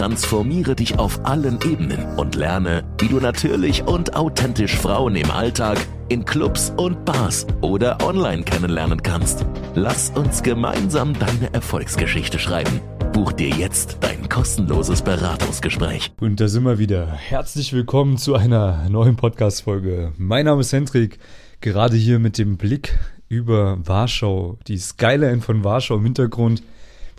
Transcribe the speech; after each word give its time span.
Transformiere 0.00 0.74
dich 0.74 0.98
auf 0.98 1.26
allen 1.26 1.58
Ebenen 1.60 2.16
und 2.16 2.34
lerne, 2.34 2.84
wie 2.98 3.08
du 3.08 3.20
natürlich 3.20 3.82
und 3.82 4.16
authentisch 4.16 4.74
Frauen 4.74 5.14
im 5.14 5.30
Alltag, 5.30 5.76
in 6.08 6.24
Clubs 6.24 6.72
und 6.78 7.04
Bars 7.04 7.46
oder 7.60 8.02
online 8.02 8.42
kennenlernen 8.44 9.02
kannst. 9.02 9.44
Lass 9.74 10.08
uns 10.08 10.42
gemeinsam 10.42 11.12
deine 11.18 11.52
Erfolgsgeschichte 11.52 12.38
schreiben. 12.38 12.80
Buch 13.12 13.32
dir 13.32 13.50
jetzt 13.50 13.98
dein 14.00 14.26
kostenloses 14.30 15.02
Beratungsgespräch. 15.02 16.12
Und 16.18 16.40
da 16.40 16.48
sind 16.48 16.62
wir 16.62 16.78
wieder. 16.78 17.06
Herzlich 17.06 17.74
willkommen 17.74 18.16
zu 18.16 18.34
einer 18.34 18.88
neuen 18.88 19.16
Podcast-Folge. 19.16 20.14
Mein 20.16 20.46
Name 20.46 20.62
ist 20.62 20.72
Hendrik, 20.72 21.18
gerade 21.60 21.98
hier 21.98 22.18
mit 22.18 22.38
dem 22.38 22.56
Blick 22.56 22.98
über 23.28 23.76
Warschau, 23.86 24.58
die 24.66 24.78
Skyline 24.78 25.42
von 25.42 25.62
Warschau 25.62 25.96
im 25.96 26.04
Hintergrund. 26.04 26.62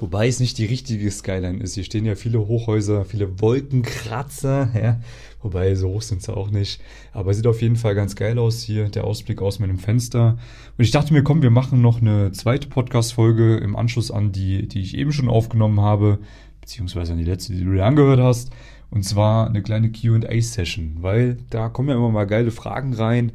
Wobei 0.02 0.28
es 0.28 0.40
nicht 0.40 0.58
die 0.58 0.66
richtige 0.66 1.12
Skyline 1.12 1.60
ist. 1.60 1.76
Hier 1.76 1.84
stehen 1.84 2.06
ja 2.06 2.16
viele 2.16 2.40
Hochhäuser, 2.40 3.06
viele 3.06 3.40
Wolkenkratzer, 3.40 4.72
ja. 4.74 5.00
Wobei 5.44 5.76
so 5.76 5.90
hoch 5.90 6.02
sind 6.02 6.24
sie 6.24 6.36
auch 6.36 6.50
nicht. 6.50 6.82
Aber 7.14 7.36
sieht 7.36 7.46
auf 7.46 7.62
jeden 7.62 7.76
Fall 7.76 7.94
ganz 7.94 8.16
geil 8.16 8.40
aus 8.40 8.64
hier, 8.64 8.90
der 8.90 9.04
Ausblick 9.04 9.44
aus 9.44 9.60
meinem 9.60 9.78
Fenster. 9.78 10.40
Und 10.76 10.84
ich 10.84 10.90
dachte 10.90 11.14
mir, 11.14 11.22
komm, 11.22 11.44
wir 11.44 11.52
machen 11.52 11.84
noch 11.84 12.02
eine 12.02 12.32
zweite 12.32 12.68
Podcast-Folge 12.68 13.58
im 13.58 13.76
Anschluss 13.76 14.10
an 14.10 14.32
die, 14.32 14.68
die 14.68 14.82
ich 14.82 14.98
eben 14.98 15.12
schon 15.12 15.30
aufgenommen 15.30 15.82
habe, 15.82 16.18
beziehungsweise 16.62 17.12
an 17.12 17.20
die 17.20 17.24
letzte, 17.24 17.54
die 17.54 17.64
du 17.64 17.74
dir 17.74 17.86
angehört 17.86 18.22
hast. 18.22 18.50
Und 18.90 19.04
zwar 19.04 19.46
eine 19.46 19.62
kleine 19.62 19.92
QA-Session, 19.92 20.98
weil 21.02 21.38
da 21.52 21.70
kommen 21.70 21.90
ja 21.90 21.96
immer 21.96 22.10
mal 22.10 22.26
geile 22.26 22.50
Fragen 22.50 22.96
rein, 22.96 23.34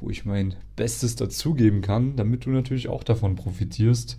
wo 0.00 0.10
ich 0.10 0.24
mein 0.24 0.54
Bestes 0.76 1.16
dazugeben 1.16 1.80
kann, 1.80 2.14
damit 2.14 2.46
du 2.46 2.50
natürlich 2.50 2.86
auch 2.86 3.02
davon 3.02 3.34
profitierst 3.34 4.16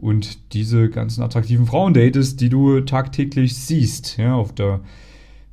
und 0.00 0.52
diese 0.52 0.90
ganzen 0.90 1.22
attraktiven 1.22 1.66
Frauen 1.66 1.94
datest, 1.94 2.40
die 2.40 2.48
du 2.48 2.80
tagtäglich 2.80 3.56
siehst, 3.56 4.16
ja, 4.18 4.34
auf 4.34 4.54
der 4.54 4.80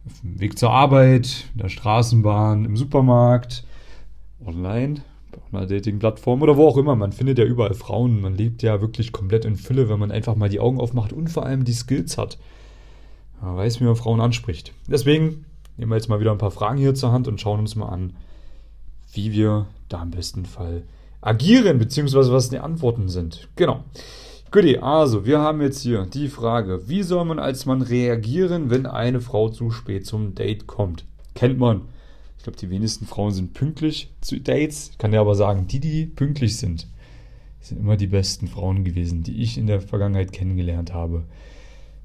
auf 0.06 0.20
dem 0.22 0.40
Weg 0.40 0.60
zur 0.60 0.72
Arbeit, 0.72 1.46
in 1.54 1.62
der 1.62 1.70
Straßenbahn, 1.70 2.66
im 2.66 2.76
Supermarkt, 2.76 3.64
online, 4.46 5.02
auf 5.32 5.54
einer 5.54 5.66
Dating-Plattform 5.66 6.42
oder 6.42 6.58
wo 6.58 6.68
auch 6.68 6.78
immer. 6.78 6.96
Man 6.96 7.12
findet 7.12 7.40
ja 7.40 7.46
überall 7.46 7.74
Frauen. 7.74 8.22
Man 8.22 8.36
lebt 8.36 8.64
ja 8.64 8.82
wirklich 8.82 9.12
komplett 9.12 9.46
in 9.46 9.56
Fülle, 9.56 9.90
wenn 9.90 10.00
man 10.00 10.12
einfach 10.12 10.36
mal 10.36 10.50
die 10.50 10.60
Augen 10.60 10.80
aufmacht 10.80 11.14
und 11.14 11.30
vor 11.30 11.46
allem 11.46 11.64
die 11.64 11.74
Skills 11.74 12.18
hat. 12.18 12.38
Man 13.42 13.56
weiß, 13.56 13.80
wie 13.80 13.86
man 13.86 13.96
Frauen 13.96 14.22
anspricht. 14.22 14.74
Deswegen 14.88 15.46
nehmen 15.78 15.92
wir 15.92 15.96
jetzt 15.96 16.10
mal 16.10 16.20
wieder 16.20 16.32
ein 16.32 16.38
paar 16.38 16.52
Fragen 16.52 16.78
hier 16.78 16.96
zur 16.96 17.12
Hand 17.12 17.28
und 17.28 17.42
schauen 17.42 17.60
uns 17.60 17.76
mal 17.76 17.90
an, 17.90 18.14
wie 19.14 19.32
wir 19.32 19.68
da 19.90 20.04
im 20.04 20.12
besten 20.12 20.46
Fall 20.46 20.84
agieren, 21.22 21.80
beziehungsweise 21.80 22.32
was 22.32 22.50
die 22.50 22.60
Antworten 22.60 23.08
sind. 23.08 23.48
Genau. 23.56 23.84
Goodie, 24.54 24.78
also 24.78 25.26
wir 25.26 25.40
haben 25.40 25.64
jetzt 25.64 25.82
hier 25.82 26.06
die 26.06 26.28
Frage, 26.28 26.88
wie 26.88 27.02
soll 27.02 27.26
man 27.26 27.40
als 27.40 27.66
Mann 27.66 27.82
reagieren, 27.82 28.70
wenn 28.70 28.86
eine 28.86 29.20
Frau 29.20 29.50
zu 29.50 29.72
spät 29.72 30.06
zum 30.06 30.36
Date 30.36 30.68
kommt? 30.68 31.06
Kennt 31.34 31.58
man. 31.58 31.82
Ich 32.38 32.44
glaube, 32.44 32.60
die 32.60 32.70
wenigsten 32.70 33.08
Frauen 33.08 33.32
sind 33.32 33.56
pünktlich 33.56 34.14
zu 34.22 34.40
Dates. 34.40 34.90
Ich 34.92 35.00
kann 35.00 35.10
dir 35.10 35.22
aber 35.22 35.34
sagen, 35.34 35.66
die, 35.66 35.80
die 35.80 36.06
pünktlich 36.06 36.58
sind, 36.58 36.88
sind 37.62 37.80
immer 37.80 37.98
die 37.98 38.06
besten 38.06 38.48
Frauen 38.48 38.84
gewesen, 38.84 39.24
die 39.24 39.42
ich 39.42 39.58
in 39.58 39.66
der 39.66 39.82
Vergangenheit 39.82 40.32
kennengelernt 40.32 40.94
habe. 40.94 41.24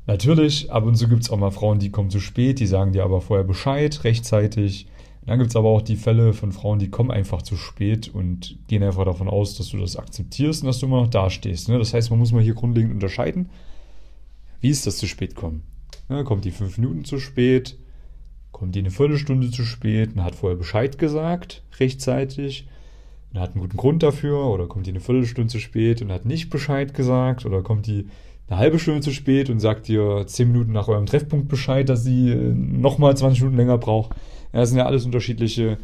Natürlich, 0.06 0.72
ab 0.72 0.84
und 0.84 0.96
zu 0.96 1.06
gibt 1.06 1.24
es 1.24 1.30
auch 1.30 1.36
mal 1.36 1.50
Frauen, 1.50 1.80
die 1.80 1.90
kommen 1.90 2.08
zu 2.08 2.18
spät, 2.18 2.60
die 2.60 2.66
sagen 2.66 2.92
dir 2.92 3.04
aber 3.04 3.20
vorher 3.20 3.44
Bescheid, 3.44 4.04
rechtzeitig. 4.04 4.86
Dann 5.28 5.38
gibt 5.38 5.50
es 5.50 5.56
aber 5.56 5.68
auch 5.68 5.82
die 5.82 5.96
Fälle 5.96 6.32
von 6.32 6.52
Frauen, 6.52 6.78
die 6.78 6.88
kommen 6.88 7.10
einfach 7.10 7.42
zu 7.42 7.54
spät 7.54 8.08
und 8.08 8.56
gehen 8.66 8.82
einfach 8.82 9.04
davon 9.04 9.28
aus, 9.28 9.58
dass 9.58 9.68
du 9.68 9.76
das 9.76 9.96
akzeptierst 9.96 10.62
und 10.62 10.68
dass 10.68 10.78
du 10.78 10.86
immer 10.86 11.02
noch 11.02 11.10
dastehst. 11.10 11.68
Ne? 11.68 11.78
Das 11.78 11.92
heißt, 11.92 12.08
man 12.08 12.18
muss 12.18 12.32
mal 12.32 12.42
hier 12.42 12.54
grundlegend 12.54 12.94
unterscheiden, 12.94 13.50
wie 14.62 14.70
ist 14.70 14.86
das 14.86 14.96
zu 14.96 15.06
spät 15.06 15.34
kommen. 15.34 15.64
Ne? 16.08 16.24
Kommt 16.24 16.46
die 16.46 16.50
fünf 16.50 16.78
Minuten 16.78 17.04
zu 17.04 17.18
spät, 17.18 17.76
kommt 18.52 18.74
die 18.74 18.78
eine 18.78 18.90
Viertelstunde 18.90 19.50
zu 19.50 19.64
spät 19.64 20.14
und 20.14 20.24
hat 20.24 20.34
vorher 20.34 20.56
Bescheid 20.56 20.96
gesagt, 20.96 21.62
rechtzeitig, 21.78 22.66
und 23.30 23.38
hat 23.38 23.50
einen 23.50 23.60
guten 23.60 23.76
Grund 23.76 24.02
dafür, 24.02 24.46
oder 24.46 24.66
kommt 24.66 24.86
die 24.86 24.92
eine 24.92 25.00
Viertelstunde 25.00 25.50
zu 25.50 25.60
spät 25.60 26.00
und 26.00 26.10
hat 26.10 26.24
nicht 26.24 26.48
Bescheid 26.48 26.94
gesagt, 26.94 27.44
oder 27.44 27.62
kommt 27.62 27.86
die 27.86 28.06
eine 28.48 28.58
halbe 28.58 28.78
Stunde 28.78 29.00
zu 29.00 29.10
spät 29.10 29.50
und 29.50 29.60
sagt 29.60 29.88
dir 29.88 30.24
zehn 30.26 30.50
Minuten 30.50 30.72
nach 30.72 30.88
eurem 30.88 31.06
Treffpunkt 31.06 31.48
Bescheid, 31.48 31.88
dass 31.88 32.02
sie 32.02 32.30
äh, 32.30 32.54
nochmal 32.54 33.16
20 33.16 33.42
Minuten 33.42 33.58
länger 33.58 33.78
braucht. 33.78 34.12
Ja, 34.52 34.60
das 34.60 34.70
sind 34.70 34.78
ja 34.78 34.86
alles 34.86 35.04
unterschiedliche 35.04 35.78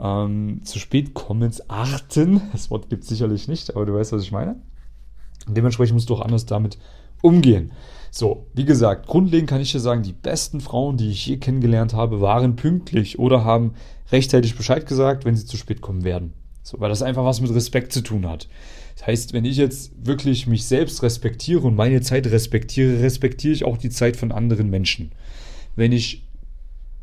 ähm, 0.00 0.60
zu 0.64 0.78
spät 0.78 1.14
Kommensarten. 1.14 2.42
Das 2.52 2.70
Wort 2.70 2.88
gibt 2.88 3.04
es 3.04 3.08
sicherlich 3.08 3.48
nicht, 3.48 3.74
aber 3.74 3.86
du 3.86 3.94
weißt, 3.94 4.12
was 4.12 4.22
ich 4.22 4.32
meine. 4.32 4.56
Und 5.46 5.56
dementsprechend 5.56 5.94
musst 5.94 6.10
du 6.10 6.14
auch 6.14 6.20
anders 6.20 6.46
damit 6.46 6.78
umgehen. 7.22 7.72
So, 8.10 8.46
wie 8.54 8.64
gesagt, 8.64 9.06
grundlegend 9.06 9.50
kann 9.50 9.60
ich 9.60 9.72
dir 9.72 9.80
sagen, 9.80 10.02
die 10.02 10.12
besten 10.12 10.60
Frauen, 10.60 10.96
die 10.96 11.10
ich 11.10 11.26
je 11.26 11.36
kennengelernt 11.36 11.94
habe, 11.94 12.20
waren 12.20 12.56
pünktlich 12.56 13.18
oder 13.18 13.44
haben 13.44 13.74
rechtzeitig 14.10 14.56
Bescheid 14.56 14.86
gesagt, 14.86 15.24
wenn 15.24 15.36
sie 15.36 15.46
zu 15.46 15.56
spät 15.56 15.80
kommen 15.80 16.04
werden. 16.04 16.32
So, 16.62 16.80
weil 16.80 16.88
das 16.88 17.02
einfach 17.02 17.24
was 17.24 17.40
mit 17.40 17.54
Respekt 17.54 17.92
zu 17.92 18.02
tun 18.02 18.28
hat. 18.28 18.48
Das 18.98 19.06
heißt, 19.06 19.32
wenn 19.32 19.44
ich 19.44 19.56
jetzt 19.56 19.92
wirklich 20.04 20.48
mich 20.48 20.64
selbst 20.64 21.04
respektiere 21.04 21.60
und 21.60 21.76
meine 21.76 22.00
Zeit 22.00 22.26
respektiere, 22.26 23.00
respektiere 23.00 23.54
ich 23.54 23.64
auch 23.64 23.76
die 23.76 23.90
Zeit 23.90 24.16
von 24.16 24.32
anderen 24.32 24.70
Menschen. 24.70 25.12
Wenn 25.76 25.92
ich 25.92 26.24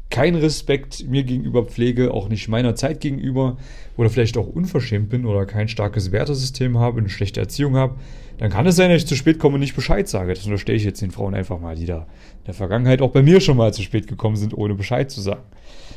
keinen 0.09 0.35
Respekt 0.35 1.07
mir 1.07 1.23
gegenüber 1.23 1.63
pflege, 1.63 2.13
auch 2.13 2.28
nicht 2.28 2.50
meiner 2.50 2.75
Zeit 2.75 3.00
gegenüber 3.00 3.55
oder 3.95 4.09
vielleicht 4.09 4.38
auch 4.38 4.47
unverschämt 4.47 5.07
bin 5.07 5.25
oder 5.25 5.45
kein 5.45 5.69
starkes 5.69 6.11
Wertesystem 6.11 6.78
habe, 6.78 7.00
eine 7.00 7.07
schlechte 7.07 7.39
Erziehung 7.39 7.78
habe, 7.78 7.95
dann 8.39 8.51
kann 8.51 8.67
es 8.67 8.75
sein, 8.75 8.89
dass 8.89 9.03
ich 9.03 9.07
zu 9.07 9.16
spät 9.16 9.39
komme 9.39 9.53
und 9.55 9.61
nicht 9.61 9.75
Bescheid 9.75 10.09
sage. 10.09 10.34
Das 10.34 10.44
unterstelle 10.44 10.78
ich 10.78 10.84
jetzt 10.84 11.01
den 11.01 11.11
Frauen 11.11 11.34
einfach 11.34 11.61
mal, 11.61 11.78
die 11.78 11.85
da 11.85 12.00
in 12.39 12.45
der 12.47 12.53
Vergangenheit 12.55 13.01
auch 13.01 13.11
bei 13.11 13.23
mir 13.23 13.39
schon 13.39 13.55
mal 13.55 13.73
zu 13.73 13.84
spät 13.84 14.07
gekommen 14.07 14.35
sind, 14.35 14.53
ohne 14.53 14.75
Bescheid 14.75 15.09
zu 15.09 15.22
sagen. 15.22 15.44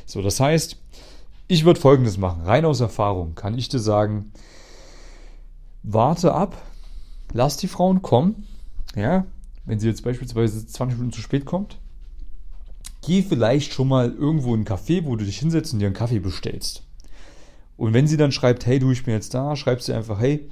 So, 0.06 0.22
das 0.22 0.38
heißt, 0.38 0.76
ich 1.48 1.64
würde 1.64 1.80
Folgendes 1.80 2.18
machen. 2.18 2.42
Rein 2.44 2.64
aus 2.64 2.78
Erfahrung 2.78 3.34
kann 3.34 3.58
ich 3.58 3.68
dir 3.68 3.80
sagen, 3.80 4.30
warte 5.82 6.34
ab, 6.34 6.60
lass 7.32 7.56
die 7.56 7.68
Frauen 7.68 8.02
kommen. 8.02 8.46
Ja, 8.96 9.26
wenn 9.64 9.78
sie 9.78 9.86
jetzt 9.86 10.02
beispielsweise 10.02 10.66
20 10.66 10.98
Minuten 10.98 11.14
zu 11.14 11.20
spät 11.20 11.44
kommt, 11.44 11.78
geh 13.06 13.22
vielleicht 13.22 13.72
schon 13.72 13.88
mal 13.88 14.10
irgendwo 14.10 14.54
in 14.54 14.62
ein 14.62 14.66
Café, 14.66 15.04
wo 15.04 15.16
du 15.16 15.24
dich 15.24 15.38
hinsetzt 15.38 15.72
und 15.72 15.78
dir 15.78 15.86
einen 15.86 15.94
Kaffee 15.94 16.20
bestellst. 16.20 16.84
Und 17.76 17.92
wenn 17.92 18.06
sie 18.06 18.16
dann 18.16 18.32
schreibt, 18.32 18.66
hey 18.66 18.78
du, 18.78 18.90
ich 18.90 19.04
bin 19.04 19.14
jetzt 19.14 19.34
da, 19.34 19.54
schreibst 19.56 19.88
du 19.88 19.92
einfach, 19.92 20.18
hey, 20.18 20.48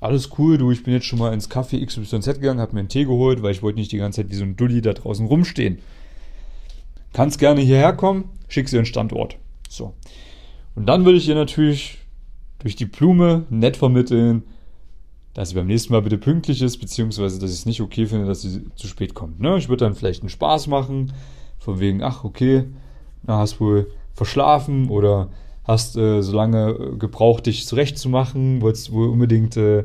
alles 0.00 0.30
cool, 0.38 0.58
du, 0.58 0.70
ich 0.70 0.84
bin 0.84 0.94
jetzt 0.94 1.06
schon 1.06 1.18
mal 1.18 1.32
ins 1.32 1.50
Café 1.50 1.84
XYZ 1.84 2.34
gegangen, 2.34 2.60
hab 2.60 2.72
mir 2.72 2.80
einen 2.80 2.88
Tee 2.88 3.04
geholt, 3.04 3.42
weil 3.42 3.50
ich 3.50 3.62
wollte 3.62 3.78
nicht 3.78 3.90
die 3.90 3.98
ganze 3.98 4.22
Zeit 4.22 4.30
wie 4.30 4.36
so 4.36 4.44
ein 4.44 4.56
Dulli 4.56 4.80
da 4.80 4.92
draußen 4.92 5.26
rumstehen. 5.26 5.78
Kannst 7.12 7.40
gerne 7.40 7.62
hierher 7.62 7.94
kommen, 7.94 8.28
schick 8.48 8.68
sie 8.68 8.76
ihren 8.76 8.86
Standort. 8.86 9.36
So. 9.68 9.94
Und 10.76 10.86
dann 10.86 11.04
würde 11.04 11.18
ich 11.18 11.28
ihr 11.28 11.34
natürlich 11.34 11.98
durch 12.60 12.76
die 12.76 12.86
Blume 12.86 13.46
nett 13.50 13.76
vermitteln, 13.76 14.44
dass 15.38 15.50
sie 15.50 15.54
beim 15.54 15.68
nächsten 15.68 15.92
Mal 15.92 16.02
bitte 16.02 16.18
pünktlich 16.18 16.62
ist, 16.62 16.78
beziehungsweise 16.78 17.38
dass 17.38 17.50
ich 17.50 17.58
es 17.58 17.66
nicht 17.66 17.80
okay 17.80 18.06
finde, 18.06 18.26
dass 18.26 18.42
sie 18.42 18.64
zu 18.74 18.88
spät 18.88 19.14
kommt. 19.14 19.40
Ne? 19.40 19.56
Ich 19.56 19.68
würde 19.68 19.84
dann 19.84 19.94
vielleicht 19.94 20.22
einen 20.22 20.30
Spaß 20.30 20.66
machen, 20.66 21.12
von 21.60 21.78
wegen, 21.78 22.02
ach, 22.02 22.24
okay, 22.24 22.64
na, 23.22 23.38
hast 23.38 23.60
wohl 23.60 23.86
verschlafen 24.14 24.88
oder 24.88 25.28
hast 25.62 25.96
äh, 25.96 26.22
so 26.22 26.34
lange 26.34 26.70
äh, 26.70 26.96
gebraucht, 26.96 27.46
dich 27.46 27.66
zurechtzumachen, 27.66 28.62
wolltest 28.62 28.90
wohl 28.90 29.06
unbedingt 29.06 29.56
äh, 29.56 29.84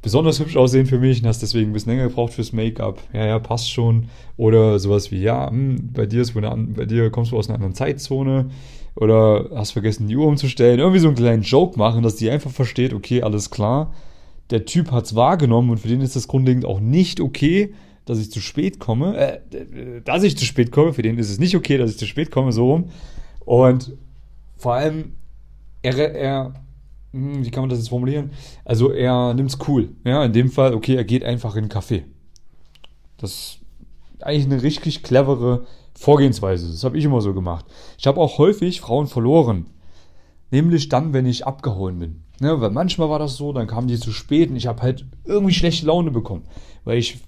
besonders 0.00 0.40
hübsch 0.40 0.56
aussehen 0.56 0.86
für 0.86 0.98
mich 0.98 1.20
und 1.20 1.28
hast 1.28 1.42
deswegen 1.42 1.70
ein 1.70 1.72
bisschen 1.74 1.92
länger 1.92 2.08
gebraucht 2.08 2.32
fürs 2.32 2.54
Make-up. 2.54 3.02
Ja, 3.12 3.26
ja, 3.26 3.38
passt 3.38 3.70
schon. 3.70 4.08
Oder 4.38 4.78
sowas 4.78 5.10
wie, 5.10 5.20
ja, 5.20 5.50
mh, 5.50 5.50
hm, 5.50 5.90
bei 5.92 6.06
dir 6.06 6.22
ist 6.22 6.34
wohl 6.34 6.46
eine, 6.46 6.68
bei 6.68 6.86
dir 6.86 7.10
kommst 7.10 7.32
du 7.32 7.36
aus 7.36 7.48
einer 7.48 7.56
anderen 7.56 7.74
Zeitzone 7.74 8.48
oder 8.94 9.50
hast 9.54 9.72
vergessen, 9.72 10.08
die 10.08 10.16
Uhr 10.16 10.26
umzustellen. 10.26 10.78
Irgendwie 10.78 11.00
so 11.00 11.08
einen 11.08 11.18
kleinen 11.18 11.42
Joke 11.42 11.78
machen, 11.78 12.02
dass 12.02 12.16
die 12.16 12.30
einfach 12.30 12.50
versteht, 12.50 12.94
okay, 12.94 13.20
alles 13.20 13.50
klar. 13.50 13.92
Der 14.50 14.64
Typ 14.64 14.90
hat 14.90 15.04
es 15.04 15.14
wahrgenommen 15.14 15.70
und 15.70 15.78
für 15.78 15.88
den 15.88 16.00
ist 16.00 16.16
das 16.16 16.28
grundlegend 16.28 16.64
auch 16.64 16.80
nicht 16.80 17.20
okay, 17.20 17.74
dass 18.04 18.18
ich 18.18 18.32
zu 18.32 18.40
spät 18.40 18.80
komme, 18.80 19.16
äh, 19.16 20.00
dass 20.04 20.22
ich 20.22 20.36
zu 20.36 20.44
spät 20.44 20.72
komme, 20.72 20.92
für 20.92 21.02
den 21.02 21.18
ist 21.18 21.30
es 21.30 21.38
nicht 21.38 21.54
okay, 21.56 21.78
dass 21.78 21.90
ich 21.90 21.98
zu 21.98 22.06
spät 22.06 22.30
komme, 22.30 22.52
so 22.52 22.70
rum. 22.72 22.90
Und 23.44 23.92
vor 24.56 24.74
allem, 24.74 25.12
er, 25.82 25.96
er 26.14 26.54
hm, 27.12 27.44
wie 27.44 27.50
kann 27.50 27.62
man 27.62 27.70
das 27.70 27.78
jetzt 27.78 27.88
formulieren? 27.88 28.30
Also 28.64 28.90
er 28.92 29.34
nimmt 29.34 29.50
es 29.50 29.58
cool. 29.68 29.90
Ja, 30.04 30.24
in 30.24 30.32
dem 30.32 30.50
Fall, 30.50 30.74
okay, 30.74 30.94
er 30.94 31.04
geht 31.04 31.24
einfach 31.24 31.56
in 31.56 31.64
einen 31.64 31.70
Café. 31.70 32.02
Das 33.16 33.32
ist 33.32 33.58
eigentlich 34.20 34.46
eine 34.46 34.62
richtig 34.62 35.02
clevere 35.02 35.66
Vorgehensweise. 35.94 36.70
Das 36.70 36.84
habe 36.84 36.98
ich 36.98 37.04
immer 37.04 37.20
so 37.20 37.34
gemacht. 37.34 37.66
Ich 37.98 38.06
habe 38.06 38.20
auch 38.20 38.38
häufig 38.38 38.80
Frauen 38.80 39.06
verloren. 39.06 39.66
Nämlich 40.50 40.88
dann, 40.88 41.12
wenn 41.12 41.26
ich 41.26 41.46
abgehauen 41.46 41.98
bin. 41.98 42.22
Ne, 42.40 42.60
weil 42.60 42.70
manchmal 42.70 43.10
war 43.10 43.18
das 43.18 43.36
so, 43.36 43.52
dann 43.52 43.66
kamen 43.66 43.86
die 43.86 43.98
zu 43.98 44.12
spät 44.12 44.50
und 44.50 44.56
ich 44.56 44.66
habe 44.66 44.82
halt 44.82 45.04
irgendwie 45.24 45.54
schlechte 45.54 45.86
Laune 45.86 46.10
bekommen. 46.10 46.44
Weil 46.84 46.96
ich 46.96 47.20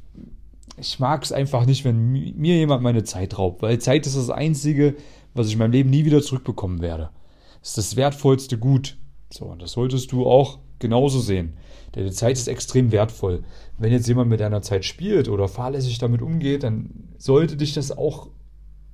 ich 0.77 0.99
mag 0.99 1.23
es 1.23 1.33
einfach 1.33 1.67
nicht, 1.67 1.85
wenn 1.85 2.13
mir 2.13 2.57
jemand 2.57 2.83
meine 2.83 3.05
Zeit 3.05 3.39
raubt, 3.39 3.63
weil 3.63 3.79
Zeit 3.79 4.07
ist 4.07 4.17
das 4.17 4.31
Einzige, 4.31 4.97
was 5.35 5.47
ich 5.47 5.55
in 5.55 5.59
meinem 5.59 5.73
Leben 5.73 5.91
nie 5.91 6.05
wieder 6.05 6.23
zurückbekommen 6.23 6.81
werde. 6.81 7.11
Das 7.61 7.71
ist 7.71 7.79
das 7.79 7.97
wertvollste 7.97 8.59
Gut. 8.59 8.97
So, 9.31 9.47
und 9.47 9.63
das 9.63 9.73
solltest 9.73 10.13
du 10.13 10.27
auch 10.27 10.59
genauso 10.79 11.21
sehen. 11.21 11.55
Denn 11.95 12.05
die 12.05 12.13
Zeit 12.13 12.37
ist 12.37 12.49
extrem 12.49 12.91
wertvoll. 12.91 13.45
Wenn 13.79 13.93
jetzt 13.93 14.09
jemand 14.09 14.31
mit 14.31 14.41
deiner 14.41 14.63
Zeit 14.63 14.85
spielt 14.85 15.29
oder 15.29 15.49
fahrlässig 15.49 15.99
damit 15.99 16.23
umgeht, 16.23 16.63
dann 16.63 17.09
sollte 17.19 17.57
dich 17.57 17.73
das 17.75 17.97
auch 17.97 18.29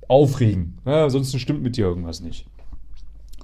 aufregen. 0.07 0.77
Ja, 0.85 1.09
sonst 1.09 1.37
stimmt 1.39 1.63
mit 1.63 1.77
dir 1.77 1.85
irgendwas 1.85 2.21
nicht. 2.21 2.45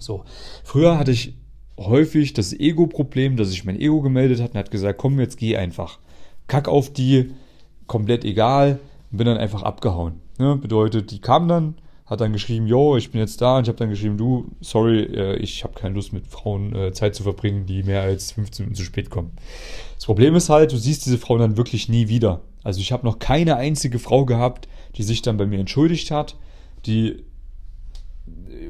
So, 0.05 0.23
früher 0.63 0.99
hatte 0.99 1.11
ich 1.11 1.33
häufig 1.77 2.33
das 2.33 2.53
Ego-Problem, 2.53 3.37
dass 3.37 3.49
sich 3.49 3.65
mein 3.65 3.79
Ego 3.79 4.01
gemeldet 4.01 4.39
hat 4.39 4.51
und 4.51 4.59
hat 4.59 4.69
gesagt, 4.69 4.99
komm, 4.99 5.19
jetzt 5.19 5.37
geh 5.37 5.57
einfach. 5.57 5.97
Kack 6.47 6.67
auf 6.67 6.93
die, 6.93 7.31
komplett 7.87 8.23
egal, 8.23 8.79
bin 9.09 9.25
dann 9.25 9.37
einfach 9.37 9.63
abgehauen. 9.63 10.21
Ne? 10.37 10.57
Bedeutet, 10.57 11.09
die 11.09 11.19
kam 11.19 11.47
dann, 11.47 11.75
hat 12.05 12.21
dann 12.21 12.33
geschrieben, 12.33 12.67
yo, 12.67 12.97
ich 12.97 13.11
bin 13.11 13.19
jetzt 13.19 13.41
da 13.41 13.57
und 13.57 13.63
ich 13.63 13.67
habe 13.67 13.79
dann 13.79 13.89
geschrieben, 13.89 14.15
du, 14.15 14.51
sorry, 14.61 15.01
äh, 15.01 15.37
ich 15.37 15.63
habe 15.63 15.73
keine 15.73 15.95
Lust 15.95 16.13
mit 16.13 16.27
Frauen 16.27 16.75
äh, 16.75 16.93
Zeit 16.93 17.15
zu 17.15 17.23
verbringen, 17.23 17.65
die 17.65 17.81
mehr 17.81 18.03
als 18.03 18.33
15 18.33 18.65
Minuten 18.65 18.77
zu 18.77 18.83
spät 18.83 19.09
kommen. 19.09 19.31
Das 19.95 20.05
Problem 20.05 20.35
ist 20.35 20.49
halt, 20.49 20.71
du 20.71 20.77
siehst 20.77 21.07
diese 21.07 21.17
Frauen 21.17 21.39
dann 21.39 21.57
wirklich 21.57 21.89
nie 21.89 22.09
wieder. 22.09 22.41
Also 22.63 22.79
ich 22.79 22.91
habe 22.91 23.05
noch 23.05 23.17
keine 23.17 23.55
einzige 23.55 23.97
Frau 23.97 24.25
gehabt, 24.25 24.67
die 24.97 25.03
sich 25.03 25.23
dann 25.23 25.37
bei 25.37 25.47
mir 25.47 25.59
entschuldigt 25.59 26.11
hat, 26.11 26.37
die 26.85 27.23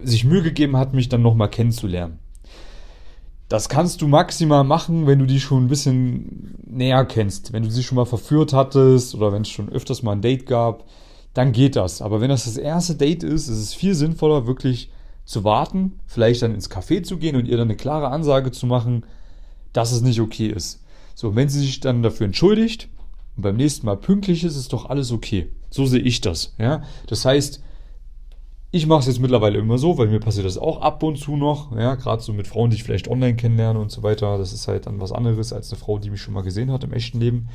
sich 0.03 0.25
Mühe 0.25 0.41
gegeben 0.41 0.77
hat, 0.77 0.93
mich 0.93 1.09
dann 1.09 1.21
nochmal 1.21 1.49
kennenzulernen. 1.49 2.19
Das 3.47 3.69
kannst 3.69 4.01
du 4.01 4.07
maximal 4.07 4.63
machen, 4.63 5.05
wenn 5.05 5.19
du 5.19 5.25
die 5.25 5.39
schon 5.39 5.65
ein 5.65 5.67
bisschen 5.67 6.57
näher 6.65 7.05
kennst. 7.05 7.53
Wenn 7.53 7.63
du 7.63 7.69
sie 7.69 7.83
schon 7.83 7.95
mal 7.95 8.05
verführt 8.05 8.53
hattest 8.53 9.13
oder 9.13 9.31
wenn 9.31 9.43
es 9.43 9.49
schon 9.49 9.69
öfters 9.69 10.01
mal 10.01 10.13
ein 10.13 10.21
Date 10.21 10.47
gab, 10.47 10.85
dann 11.33 11.51
geht 11.51 11.75
das. 11.75 12.01
Aber 12.01 12.21
wenn 12.21 12.29
das 12.29 12.45
das 12.45 12.57
erste 12.57 12.95
Date 12.95 13.23
ist, 13.23 13.47
ist 13.47 13.59
es 13.59 13.73
viel 13.73 13.93
sinnvoller, 13.93 14.47
wirklich 14.47 14.89
zu 15.25 15.43
warten, 15.43 15.99
vielleicht 16.05 16.41
dann 16.41 16.55
ins 16.55 16.71
Café 16.71 17.03
zu 17.03 17.17
gehen 17.17 17.35
und 17.35 17.47
ihr 17.47 17.57
dann 17.57 17.67
eine 17.67 17.77
klare 17.77 18.09
Ansage 18.09 18.51
zu 18.51 18.65
machen, 18.65 19.05
dass 19.73 19.91
es 19.91 20.01
nicht 20.01 20.21
okay 20.21 20.47
ist. 20.47 20.83
So, 21.13 21.35
wenn 21.35 21.49
sie 21.49 21.59
sich 21.59 21.79
dann 21.79 22.03
dafür 22.03 22.25
entschuldigt 22.25 22.89
und 23.35 23.43
beim 23.43 23.57
nächsten 23.57 23.85
Mal 23.85 23.97
pünktlich 23.97 24.43
ist, 24.43 24.55
ist 24.55 24.73
doch 24.73 24.89
alles 24.89 25.11
okay. 25.11 25.49
So 25.69 25.85
sehe 25.85 25.99
ich 25.99 26.21
das. 26.21 26.55
Ja? 26.57 26.83
Das 27.07 27.25
heißt, 27.25 27.61
ich 28.75 28.88
mache 28.88 29.00
es 29.00 29.06
jetzt 29.06 29.22
mittlerweile 29.22 29.57
immer 29.57 29.77
so, 29.77 29.98
weil 29.98 30.10
mir 30.10 30.19
passiert 30.19 30.45
das 30.45 30.57
auch 30.57 30.81
ab 30.81 31.01
und 31.01 31.18
zu 31.18 31.38
noch. 31.38 31.74
Ja, 31.77 31.95
gerade 31.95 32.22
so 32.22 32.33
mit 32.33 32.45
Frauen, 32.45 32.72
die 32.72 32.75
ich 32.75 32.83
vielleicht 32.83 33.07
online 33.07 33.38
kennenlerne 33.38 33.80
und 33.80 33.89
so 33.89 34.04
weiter. 34.04 34.38
Das 34.38 34.51
ist 34.51 34.68
halt 34.68 34.86
dann 34.86 35.00
was 35.00 35.13
anderes 35.13 35.54
als 35.54 35.72
eine 35.72 35.80
Frau, 35.80 35.98
die 35.98 36.10
mich 36.10 36.19
schon 36.19 36.33
mal 36.33 36.44
gesehen 36.44 36.69
hat 36.69 36.83
im 36.83 36.92
echten 36.92 37.22
Leben. 37.22 37.48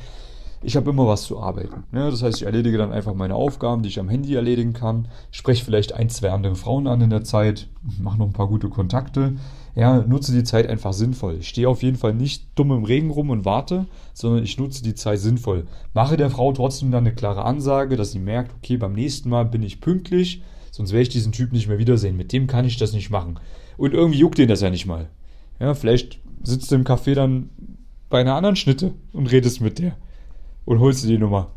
Ich 0.63 0.75
habe 0.75 0.89
immer 0.89 1.05
was 1.05 1.21
zu 1.21 1.39
arbeiten. 1.39 1.83
Ja, 1.93 2.09
das 2.09 2.23
heißt, 2.23 2.37
ich 2.37 2.47
erledige 2.47 2.79
dann 2.79 2.91
einfach 2.91 3.13
meine 3.13 3.35
Aufgaben, 3.35 3.83
die 3.83 3.89
ich 3.89 3.99
am 3.99 4.09
Handy 4.09 4.33
erledigen 4.33 4.73
kann. 4.73 5.09
Spreche 5.29 5.63
vielleicht 5.63 5.93
ein, 5.93 6.09
zwei 6.09 6.31
andere 6.31 6.55
Frauen 6.55 6.87
an 6.87 7.01
in 7.01 7.11
der 7.11 7.23
Zeit, 7.23 7.67
mache 7.99 8.17
noch 8.17 8.25
ein 8.25 8.33
paar 8.33 8.47
gute 8.47 8.69
Kontakte. 8.69 9.35
Ja, 9.75 9.99
nutze 9.99 10.31
die 10.31 10.43
Zeit 10.43 10.67
einfach 10.67 10.93
sinnvoll. 10.93 11.37
Ich 11.39 11.49
stehe 11.49 11.69
auf 11.69 11.83
jeden 11.83 11.97
Fall 11.97 12.15
nicht 12.15 12.47
dumm 12.55 12.71
im 12.71 12.83
Regen 12.83 13.11
rum 13.11 13.29
und 13.29 13.45
warte, 13.45 13.85
sondern 14.15 14.43
ich 14.43 14.57
nutze 14.57 14.81
die 14.81 14.95
Zeit 14.95 15.19
sinnvoll. 15.19 15.67
Mache 15.93 16.17
der 16.17 16.31
Frau 16.31 16.51
trotzdem 16.51 16.89
dann 16.89 17.05
eine 17.05 17.13
klare 17.13 17.45
Ansage, 17.45 17.95
dass 17.95 18.11
sie 18.11 18.19
merkt, 18.19 18.55
okay, 18.55 18.77
beim 18.77 18.93
nächsten 18.93 19.29
Mal 19.29 19.45
bin 19.45 19.61
ich 19.61 19.81
pünktlich 19.81 20.41
Sonst 20.71 20.91
werde 20.93 21.03
ich 21.03 21.09
diesen 21.09 21.33
Typ 21.33 21.51
nicht 21.51 21.67
mehr 21.67 21.77
wiedersehen. 21.77 22.17
Mit 22.17 22.31
dem 22.31 22.47
kann 22.47 22.65
ich 22.65 22.77
das 22.77 22.93
nicht 22.93 23.09
machen. 23.09 23.39
Und 23.77 23.93
irgendwie 23.93 24.19
juckt 24.19 24.37
den 24.37 24.47
das 24.47 24.61
ja 24.61 24.69
nicht 24.69 24.85
mal. 24.85 25.09
Ja, 25.59 25.73
vielleicht 25.73 26.19
sitzt 26.43 26.71
du 26.71 26.75
im 26.75 26.85
Café 26.85 27.13
dann 27.13 27.49
bei 28.09 28.21
einer 28.21 28.35
anderen 28.35 28.55
Schnitte 28.55 28.93
und 29.13 29.31
redest 29.31 29.61
mit 29.61 29.79
der. 29.79 29.97
Und 30.65 30.79
holst 30.79 31.03
dir 31.03 31.07
die 31.09 31.17
Nummer. 31.17 31.51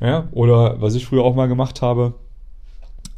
Ja, 0.00 0.28
oder 0.32 0.80
was 0.80 0.94
ich 0.94 1.06
früher 1.06 1.22
auch 1.22 1.34
mal 1.34 1.46
gemacht 1.46 1.80
habe, 1.80 2.14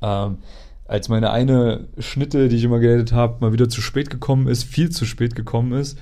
ähm, 0.03 0.39
als 0.87 1.09
meine 1.09 1.31
eine 1.31 1.89
Schnitte, 1.99 2.49
die 2.49 2.57
ich 2.57 2.65
immer 2.65 2.79
geredet 2.79 3.13
habe, 3.13 3.41
mal 3.41 3.53
wieder 3.53 3.69
zu 3.69 3.81
spät 3.81 4.11
gekommen 4.11 4.49
ist, 4.49 4.65
viel 4.65 4.91
zu 4.91 5.07
spät 5.07 5.35
gekommen 5.35 5.73
ist, 5.73 5.99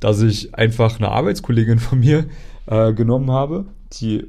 dass 0.00 0.20
ich 0.20 0.54
einfach 0.54 0.98
eine 0.98 1.10
Arbeitskollegin 1.10 1.78
von 1.78 2.00
mir 2.00 2.26
äh, 2.66 2.92
genommen 2.92 3.30
habe, 3.30 3.66
die 3.92 4.26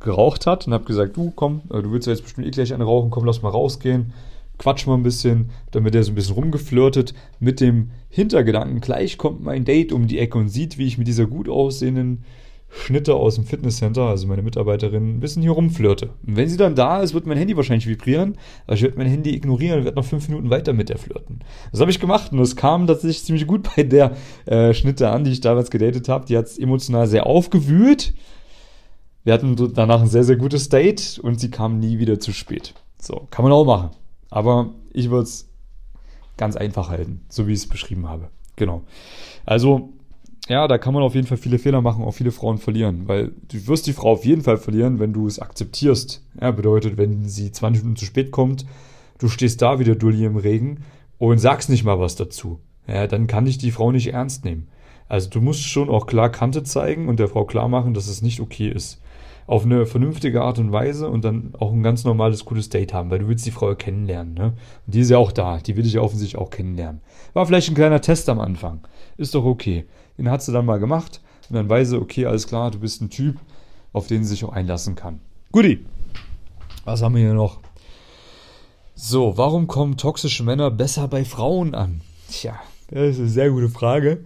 geraucht 0.00 0.46
hat 0.46 0.66
und 0.66 0.72
habe 0.72 0.84
gesagt, 0.84 1.16
du 1.16 1.30
komm, 1.30 1.62
äh, 1.70 1.82
du 1.82 1.92
willst 1.92 2.06
ja 2.06 2.12
jetzt 2.12 2.22
bestimmt 2.22 2.46
eh 2.46 2.50
gleich 2.50 2.72
eine 2.72 2.84
rauchen, 2.84 3.10
komm, 3.10 3.24
lass 3.24 3.42
mal 3.42 3.50
rausgehen, 3.50 4.12
quatsch 4.58 4.86
mal 4.86 4.94
ein 4.94 5.02
bisschen. 5.02 5.50
Wird 5.72 5.94
er 5.94 6.02
so 6.02 6.12
ein 6.12 6.14
bisschen 6.14 6.34
rumgeflirtet 6.34 7.14
mit 7.40 7.60
dem 7.60 7.90
Hintergedanken, 8.08 8.80
gleich 8.80 9.18
kommt 9.18 9.42
mein 9.42 9.64
Date 9.64 9.92
um 9.92 10.06
die 10.06 10.18
Ecke 10.18 10.38
und 10.38 10.48
sieht, 10.48 10.78
wie 10.78 10.86
ich 10.86 10.98
mit 10.98 11.06
dieser 11.06 11.26
gut 11.26 11.48
aussehenden 11.48 12.24
Schnitte 12.68 13.14
aus 13.14 13.36
dem 13.36 13.44
Fitnesscenter, 13.44 14.02
also 14.02 14.26
meine 14.26 14.42
Mitarbeiterin, 14.42 15.16
ein 15.16 15.20
bisschen 15.20 15.42
hier 15.42 15.52
rumflirte. 15.52 16.10
Und 16.26 16.36
wenn 16.36 16.48
sie 16.48 16.56
dann 16.56 16.74
da 16.74 17.00
ist, 17.00 17.14
wird 17.14 17.26
mein 17.26 17.38
Handy 17.38 17.56
wahrscheinlich 17.56 17.86
vibrieren, 17.86 18.36
aber 18.66 18.74
ich 18.74 18.82
werde 18.82 18.98
mein 18.98 19.06
Handy 19.06 19.34
ignorieren 19.34 19.78
und 19.78 19.84
werde 19.84 19.96
noch 19.96 20.04
fünf 20.04 20.28
Minuten 20.28 20.50
weiter 20.50 20.72
mit 20.72 20.88
der 20.88 20.98
flirten. 20.98 21.40
Das 21.70 21.80
habe 21.80 21.90
ich 21.90 22.00
gemacht 22.00 22.32
und 22.32 22.40
es 22.40 22.56
kam 22.56 22.86
tatsächlich 22.86 23.24
ziemlich 23.24 23.46
gut 23.46 23.68
bei 23.76 23.82
der 23.82 24.16
äh, 24.46 24.74
Schnitte 24.74 25.10
an, 25.10 25.24
die 25.24 25.30
ich 25.30 25.40
damals 25.40 25.70
gedatet 25.70 26.08
habe. 26.08 26.26
Die 26.26 26.36
hat 26.36 26.46
es 26.46 26.58
emotional 26.58 27.06
sehr 27.06 27.26
aufgewühlt 27.26 28.14
wir 29.26 29.34
hatten 29.34 29.56
danach 29.74 30.02
ein 30.02 30.06
sehr, 30.06 30.22
sehr 30.22 30.36
gutes 30.36 30.68
Date 30.68 31.18
und 31.20 31.40
sie 31.40 31.50
kam 31.50 31.80
nie 31.80 31.98
wieder 31.98 32.20
zu 32.20 32.32
spät. 32.32 32.74
So, 33.02 33.26
kann 33.32 33.42
man 33.42 33.50
auch 33.50 33.64
machen. 33.64 33.90
Aber 34.30 34.70
ich 34.92 35.10
würde 35.10 35.24
es 35.24 35.48
ganz 36.36 36.54
einfach 36.54 36.90
halten, 36.90 37.22
so 37.28 37.48
wie 37.48 37.52
ich 37.52 37.58
es 37.58 37.66
beschrieben 37.66 38.08
habe. 38.08 38.28
Genau. 38.54 38.84
Also, 39.44 39.88
ja, 40.46 40.68
da 40.68 40.78
kann 40.78 40.94
man 40.94 41.02
auf 41.02 41.16
jeden 41.16 41.26
Fall 41.26 41.38
viele 41.38 41.58
Fehler 41.58 41.80
machen, 41.80 42.04
auch 42.04 42.12
viele 42.12 42.30
Frauen 42.30 42.58
verlieren, 42.58 43.08
weil 43.08 43.32
du 43.48 43.66
wirst 43.66 43.88
die 43.88 43.94
Frau 43.94 44.12
auf 44.12 44.24
jeden 44.24 44.42
Fall 44.42 44.58
verlieren, 44.58 45.00
wenn 45.00 45.12
du 45.12 45.26
es 45.26 45.40
akzeptierst. 45.40 46.22
Ja, 46.40 46.52
bedeutet, 46.52 46.96
wenn 46.96 47.28
sie 47.28 47.50
20 47.50 47.82
Minuten 47.82 47.98
zu 47.98 48.04
spät 48.04 48.30
kommt, 48.30 48.64
du 49.18 49.26
stehst 49.26 49.60
da 49.60 49.80
wieder 49.80 49.96
Dulli 49.96 50.24
im 50.24 50.36
Regen 50.36 50.84
und 51.18 51.38
sagst 51.38 51.68
nicht 51.68 51.82
mal 51.82 51.98
was 51.98 52.14
dazu. 52.14 52.60
Ja, 52.86 53.08
dann 53.08 53.26
kann 53.26 53.48
ich 53.48 53.58
die 53.58 53.72
Frau 53.72 53.90
nicht 53.90 54.12
ernst 54.12 54.44
nehmen. 54.44 54.68
Also 55.08 55.30
du 55.30 55.40
musst 55.40 55.62
schon 55.62 55.88
auch 55.88 56.06
klar 56.06 56.30
Kante 56.30 56.62
zeigen 56.62 57.08
und 57.08 57.20
der 57.20 57.28
Frau 57.28 57.44
klar 57.44 57.68
machen, 57.68 57.94
dass 57.94 58.08
es 58.08 58.22
nicht 58.22 58.40
okay 58.40 58.68
ist 58.68 59.00
auf 59.46 59.64
eine 59.64 59.86
vernünftige 59.86 60.42
Art 60.42 60.58
und 60.58 60.72
Weise 60.72 61.08
und 61.08 61.24
dann 61.24 61.52
auch 61.58 61.72
ein 61.72 61.82
ganz 61.82 62.04
normales, 62.04 62.44
gutes 62.44 62.68
Date 62.68 62.92
haben, 62.92 63.10
weil 63.10 63.20
du 63.20 63.28
willst 63.28 63.46
die 63.46 63.52
Frau 63.52 63.74
kennenlernen. 63.74 64.34
Ne? 64.34 64.52
Und 64.86 64.94
die 64.94 65.00
ist 65.00 65.10
ja 65.10 65.18
auch 65.18 65.32
da, 65.32 65.58
die 65.58 65.76
will 65.76 65.86
ich 65.86 65.92
ja 65.92 66.00
offensichtlich 66.00 66.40
auch 66.40 66.50
kennenlernen. 66.50 67.00
War 67.32 67.46
vielleicht 67.46 67.68
ein 67.68 67.74
kleiner 67.74 68.00
Test 68.00 68.28
am 68.28 68.40
Anfang. 68.40 68.80
Ist 69.16 69.34
doch 69.34 69.44
okay. 69.44 69.86
Den 70.18 70.30
hat 70.30 70.42
sie 70.42 70.52
dann 70.52 70.66
mal 70.66 70.78
gemacht 70.78 71.20
und 71.48 71.54
dann 71.54 71.68
weiß 71.68 71.90
sie, 71.90 72.00
okay, 72.00 72.26
alles 72.26 72.48
klar, 72.48 72.70
du 72.70 72.80
bist 72.80 73.00
ein 73.00 73.10
Typ, 73.10 73.36
auf 73.92 74.08
den 74.08 74.24
sie 74.24 74.30
sich 74.30 74.44
auch 74.44 74.52
einlassen 74.52 74.96
kann. 74.96 75.20
Guti. 75.52 75.84
Was 76.84 77.02
haben 77.02 77.14
wir 77.14 77.22
hier 77.22 77.34
noch? 77.34 77.60
So, 78.94 79.36
warum 79.36 79.66
kommen 79.66 79.96
toxische 79.96 80.42
Männer 80.42 80.70
besser 80.70 81.06
bei 81.06 81.24
Frauen 81.24 81.74
an? 81.74 82.00
Tja, 82.30 82.58
das 82.90 83.10
ist 83.10 83.18
eine 83.18 83.28
sehr 83.28 83.50
gute 83.50 83.68
Frage. 83.68 84.24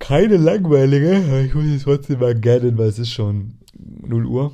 Keine 0.00 0.38
langweilige, 0.38 1.44
ich 1.46 1.54
muss 1.54 1.66
jetzt 1.66 1.84
trotzdem 1.84 2.18
mal 2.18 2.34
gerne, 2.34 2.76
weil 2.76 2.88
es 2.88 2.98
ist 2.98 3.12
schon 3.12 3.58
0 3.78 4.26
Uhr. 4.26 4.52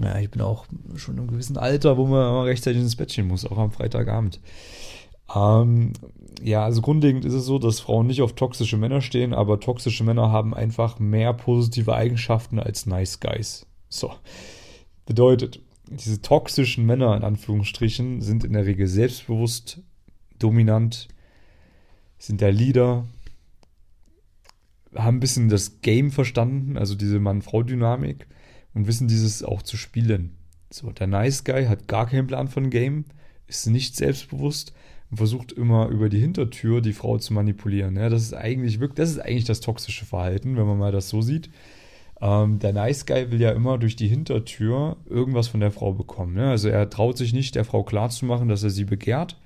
Ja, 0.00 0.18
ich 0.20 0.30
bin 0.30 0.42
auch 0.42 0.66
schon 0.96 1.14
in 1.14 1.20
einem 1.20 1.30
gewissen 1.30 1.56
Alter, 1.56 1.96
wo 1.96 2.06
man 2.06 2.44
rechtzeitig 2.44 2.80
ins 2.80 2.96
Bettchen 2.96 3.26
muss, 3.26 3.44
auch 3.44 3.58
am 3.58 3.72
Freitagabend. 3.72 4.38
Ähm, 5.34 5.94
ja, 6.42 6.64
also 6.64 6.82
grundlegend 6.82 7.24
ist 7.24 7.32
es 7.32 7.44
so, 7.44 7.58
dass 7.58 7.80
Frauen 7.80 8.06
nicht 8.06 8.22
auf 8.22 8.34
toxische 8.34 8.76
Männer 8.76 9.00
stehen, 9.00 9.34
aber 9.34 9.58
toxische 9.58 10.04
Männer 10.04 10.30
haben 10.30 10.54
einfach 10.54 10.98
mehr 10.98 11.32
positive 11.32 11.94
Eigenschaften 11.94 12.60
als 12.60 12.86
Nice 12.86 13.20
Guys. 13.20 13.66
So. 13.88 14.12
Bedeutet, 15.06 15.60
diese 15.88 16.20
toxischen 16.22 16.86
Männer 16.86 17.16
in 17.16 17.24
Anführungsstrichen 17.24 18.20
sind 18.20 18.44
in 18.44 18.52
der 18.52 18.66
Regel 18.66 18.86
selbstbewusst, 18.86 19.80
dominant, 20.38 21.08
sind 22.18 22.40
der 22.40 22.52
Leader, 22.52 23.06
haben 24.94 25.16
ein 25.16 25.20
bisschen 25.20 25.48
das 25.48 25.80
Game 25.82 26.10
verstanden, 26.10 26.76
also 26.76 26.94
diese 26.94 27.20
Mann-Frau-Dynamik 27.20 28.26
und 28.74 28.86
wissen 28.86 29.08
dieses 29.08 29.42
auch 29.42 29.62
zu 29.62 29.76
spielen. 29.76 30.36
So, 30.70 30.90
der 30.90 31.06
Nice 31.06 31.44
Guy 31.44 31.66
hat 31.66 31.88
gar 31.88 32.06
keinen 32.06 32.26
Plan 32.26 32.48
von 32.48 32.70
Game, 32.70 33.04
ist 33.46 33.66
nicht 33.66 33.96
selbstbewusst 33.96 34.72
und 35.10 35.16
versucht 35.16 35.52
immer 35.52 35.88
über 35.88 36.08
die 36.08 36.20
Hintertür 36.20 36.80
die 36.80 36.92
Frau 36.92 37.18
zu 37.18 37.34
manipulieren. 37.34 37.96
Ja, 37.96 38.08
das 38.08 38.22
ist 38.22 38.34
eigentlich 38.34 38.78
wirklich, 38.78 38.96
das 38.96 39.10
ist 39.10 39.18
eigentlich 39.18 39.44
das 39.44 39.60
toxische 39.60 40.04
Verhalten, 40.04 40.56
wenn 40.56 40.66
man 40.66 40.78
mal 40.78 40.92
das 40.92 41.08
so 41.08 41.22
sieht. 41.22 41.50
Ähm, 42.20 42.58
der 42.58 42.72
Nice 42.72 43.06
Guy 43.06 43.30
will 43.30 43.40
ja 43.40 43.50
immer 43.50 43.78
durch 43.78 43.96
die 43.96 44.08
Hintertür 44.08 44.96
irgendwas 45.08 45.48
von 45.48 45.60
der 45.60 45.70
Frau 45.70 45.92
bekommen. 45.92 46.34
Ne? 46.34 46.50
Also 46.50 46.68
er 46.68 46.88
traut 46.90 47.16
sich 47.16 47.32
nicht, 47.32 47.54
der 47.54 47.64
Frau 47.64 47.82
klarzumachen, 47.82 48.48
dass 48.48 48.62
er 48.62 48.70
sie 48.70 48.84
begehrt 48.84 49.36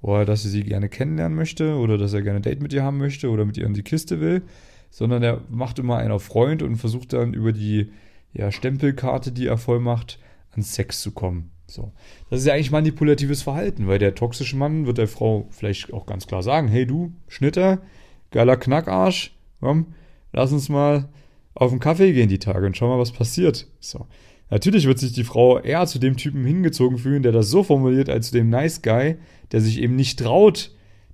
oder 0.00 0.24
dass 0.24 0.44
er 0.44 0.50
sie 0.50 0.64
gerne 0.64 0.88
kennenlernen 0.88 1.36
möchte 1.36 1.76
oder 1.76 1.98
dass 1.98 2.14
er 2.14 2.22
gerne 2.22 2.40
ein 2.40 2.42
Date 2.42 2.62
mit 2.62 2.72
ihr 2.72 2.82
haben 2.82 2.98
möchte 2.98 3.30
oder 3.30 3.44
mit 3.44 3.56
ihr 3.56 3.66
in 3.66 3.74
die 3.74 3.82
Kiste 3.82 4.20
will, 4.20 4.42
sondern 4.90 5.22
er 5.22 5.42
macht 5.50 5.78
immer 5.78 5.98
einen 5.98 6.18
Freund 6.18 6.62
und 6.62 6.76
versucht 6.76 7.12
dann 7.12 7.34
über 7.34 7.52
die 7.52 7.92
ja, 8.32 8.52
Stempelkarte, 8.52 9.32
die 9.32 9.46
er 9.46 9.58
voll 9.58 9.80
macht, 9.80 10.18
an 10.52 10.62
Sex 10.62 11.00
zu 11.00 11.12
kommen. 11.12 11.50
So. 11.66 11.92
Das 12.30 12.40
ist 12.40 12.46
ja 12.46 12.54
eigentlich 12.54 12.70
manipulatives 12.70 13.42
Verhalten, 13.42 13.86
weil 13.88 13.98
der 13.98 14.14
toxische 14.14 14.56
Mann 14.56 14.86
wird 14.86 14.98
der 14.98 15.08
Frau 15.08 15.48
vielleicht 15.50 15.92
auch 15.92 16.06
ganz 16.06 16.26
klar 16.26 16.42
sagen, 16.42 16.68
hey 16.68 16.86
du, 16.86 17.12
Schnitter, 17.28 17.82
geiler 18.30 18.56
Knackarsch, 18.56 19.36
komm, 19.60 19.94
lass 20.32 20.52
uns 20.52 20.68
mal 20.68 21.08
auf 21.54 21.72
einen 21.72 21.80
Kaffee 21.80 22.12
gehen 22.12 22.28
die 22.28 22.38
Tage 22.38 22.66
und 22.66 22.76
schau 22.76 22.88
mal, 22.88 23.00
was 23.00 23.12
passiert. 23.12 23.66
So. 23.80 24.06
Natürlich 24.48 24.86
wird 24.86 24.98
sich 24.98 25.12
die 25.12 25.24
Frau 25.24 25.58
eher 25.58 25.86
zu 25.86 25.98
dem 25.98 26.16
Typen 26.16 26.44
hingezogen 26.44 26.98
fühlen, 26.98 27.22
der 27.22 27.32
das 27.32 27.50
so 27.50 27.62
formuliert, 27.62 28.08
als 28.08 28.28
zu 28.28 28.32
dem 28.32 28.48
Nice 28.48 28.80
Guy, 28.80 29.16
der 29.52 29.60
sich 29.60 29.80
eben 29.80 29.96
nicht 29.96 30.18
traut, 30.18 30.70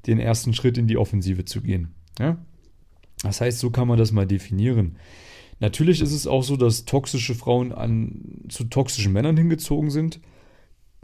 den 0.06 0.20
ersten 0.20 0.52
Schritt 0.52 0.78
in 0.78 0.86
die 0.86 0.98
Offensive 0.98 1.44
zu 1.44 1.62
gehen. 1.62 1.94
Ja? 2.18 2.38
Das 3.22 3.40
heißt, 3.40 3.58
so 3.58 3.70
kann 3.70 3.88
man 3.88 3.98
das 3.98 4.12
mal 4.12 4.26
definieren. 4.26 4.96
Natürlich 5.60 6.00
ist 6.00 6.12
es 6.12 6.26
auch 6.26 6.42
so, 6.42 6.56
dass 6.56 6.84
toxische 6.84 7.34
Frauen 7.34 7.72
an, 7.72 8.42
zu 8.48 8.64
toxischen 8.64 9.12
Männern 9.12 9.36
hingezogen 9.36 9.90
sind. 9.90 10.20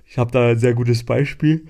Ich 0.05 0.19
habe 0.19 0.33
da 0.33 0.49
ein 0.49 0.59
sehr 0.59 0.75
gutes 0.75 1.05
Beispiel. 1.05 1.67